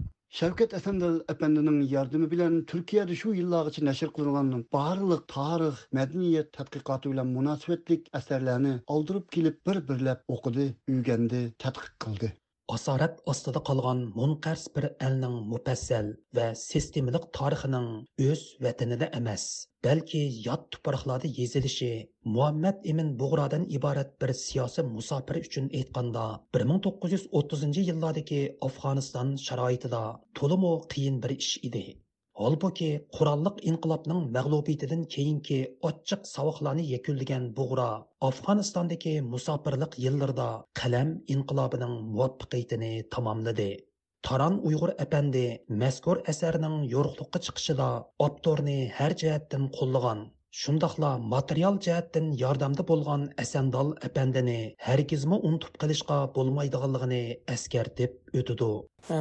[0.80, 8.10] asandal apandining yordami bilan turkiyada shu шу nashr qilingan barliq tarix тарих, tadqiqoti bilan munosabatlik
[8.20, 10.66] asarlarni oldirib kelib bir birlab o'qidi
[10.96, 12.30] uygandi tadqiq тадқиқ.
[12.74, 16.08] Asorat ostida qolgan munqars bir elning mupassal
[16.38, 17.90] va sistemalik tarixining
[18.28, 19.44] o'z vatanida emas
[19.88, 21.92] balki yot tuproqlarda yezilishi
[22.36, 26.26] muhammad ibn bug'rodan iborat bir siyosiy musofir uchun aytganda
[26.60, 30.02] 1930 yillardagi afg'oniston sharoitida
[30.40, 31.86] to'limu qiyin bir ish edi.
[32.44, 35.60] Holbuki qurolliq inqilobning mag'lubiyatidan keyingi
[35.90, 37.86] ochiq savoqlarni yakunlagan bug'ro
[38.30, 40.48] Afg'onistondagi musofirlik yillarida
[40.80, 43.70] qalam inqilobining muvaffaqiyatini tamomladi.
[44.30, 45.46] Taran Uyg'ur apandi
[45.86, 47.90] mazkur asarning yo'riqlikqa chiqishida
[48.28, 50.28] avtorni har jihatdan qo'llagan
[50.62, 57.24] shundoqla material jihatdan yordamda bo'lgan asandol apandini hargizmi unutib qilishga bo'lmaydiganligini
[57.56, 58.70] eskartib o'tidi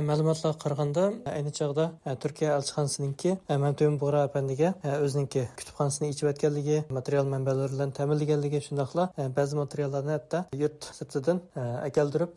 [0.08, 1.84] ma'lumotlarga qaraganda ayni chog'da
[2.22, 9.04] turkiya elchixonasiniki mamtun bora apandiga o'ziniki kutubxonasini ichib o'tganligi material manbalar bilan ta'minlaganligi shundoqla
[9.38, 11.42] ba'zi materiallarni hatto yurt sirtidan
[11.88, 12.30] akaldirib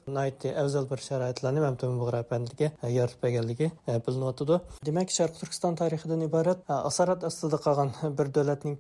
[0.64, 3.72] afzal bir sharoitlarni mamtun bora apandiga yoritib berganligi
[4.08, 8.34] bilinyotidi demak sharq turkiston tarixidan iborat asorat ostida qolgan bir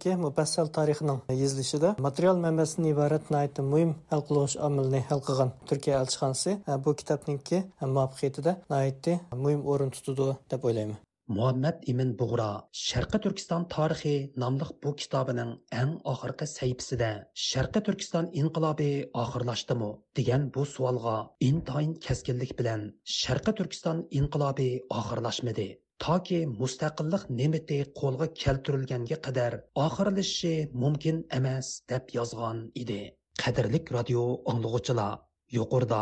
[0.07, 3.25] davlatniki mufassal tarixining yezilishida material manbasidan iborat
[3.71, 9.91] muhim hal qilg'ich omilni hal qilgan turkiya elchixonasi e, bu kitobniki muvaffaqiyatida nihoyatda muhim o'rin
[9.95, 10.99] tutadi deb o'ylayman.
[11.37, 12.51] Muhammad imin bug'ro
[12.87, 15.51] sharqi turkiston tarixi nomli bu kitobining
[15.81, 17.09] eng oxirgi sayfisida
[17.47, 18.91] sharqi turkiston inqilobi
[19.23, 19.89] oxirlashdimi
[20.19, 21.17] degan bu savolga
[21.49, 22.87] intoyin keskinlik bilan
[23.17, 25.67] sharqi turkiston inqilobi oxirlashmadi.
[26.05, 29.53] Toki mustaqillik nemiti qo'lga keltirilganga qadar
[29.85, 33.01] oxirlashishi mumkin emas deb yozgan edi.
[33.43, 34.23] Qadrlik radio
[34.53, 35.13] anglag'uchilar
[35.57, 36.01] yuqorida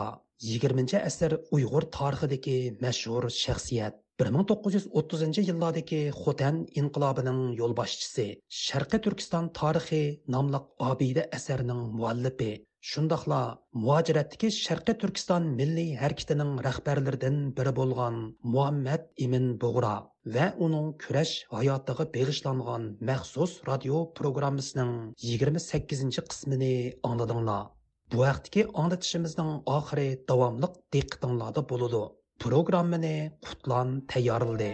[0.54, 8.28] 20 asr Uyg'ur tarixidagi mashhur shaxsiyat 1930 yillardagi Xotan inqilobining yo'lboshchisi,
[8.64, 10.04] Sharqiy Turkiston tarixi
[10.36, 12.52] nomli obida asarning muallifi,
[12.86, 13.38] shundoqla
[13.84, 18.20] muajiratdagi Sharqiy Turkiston milliy harakatining rahbarlaridan biri bo'lgan
[18.56, 19.94] Muhammad Imin Bug'ra
[20.36, 24.94] va uning kurash hayotiga beg'ishlangan maxsus radio programmasining
[25.32, 26.74] 28 qismini
[27.12, 27.64] angladinglar.
[28.12, 32.04] Bu vaqtdagi anglitishimizning oxiri davomliq diqqatinglarda bo'ladi.
[32.46, 33.16] Programmani
[33.48, 34.74] Qutlan tayyorladi.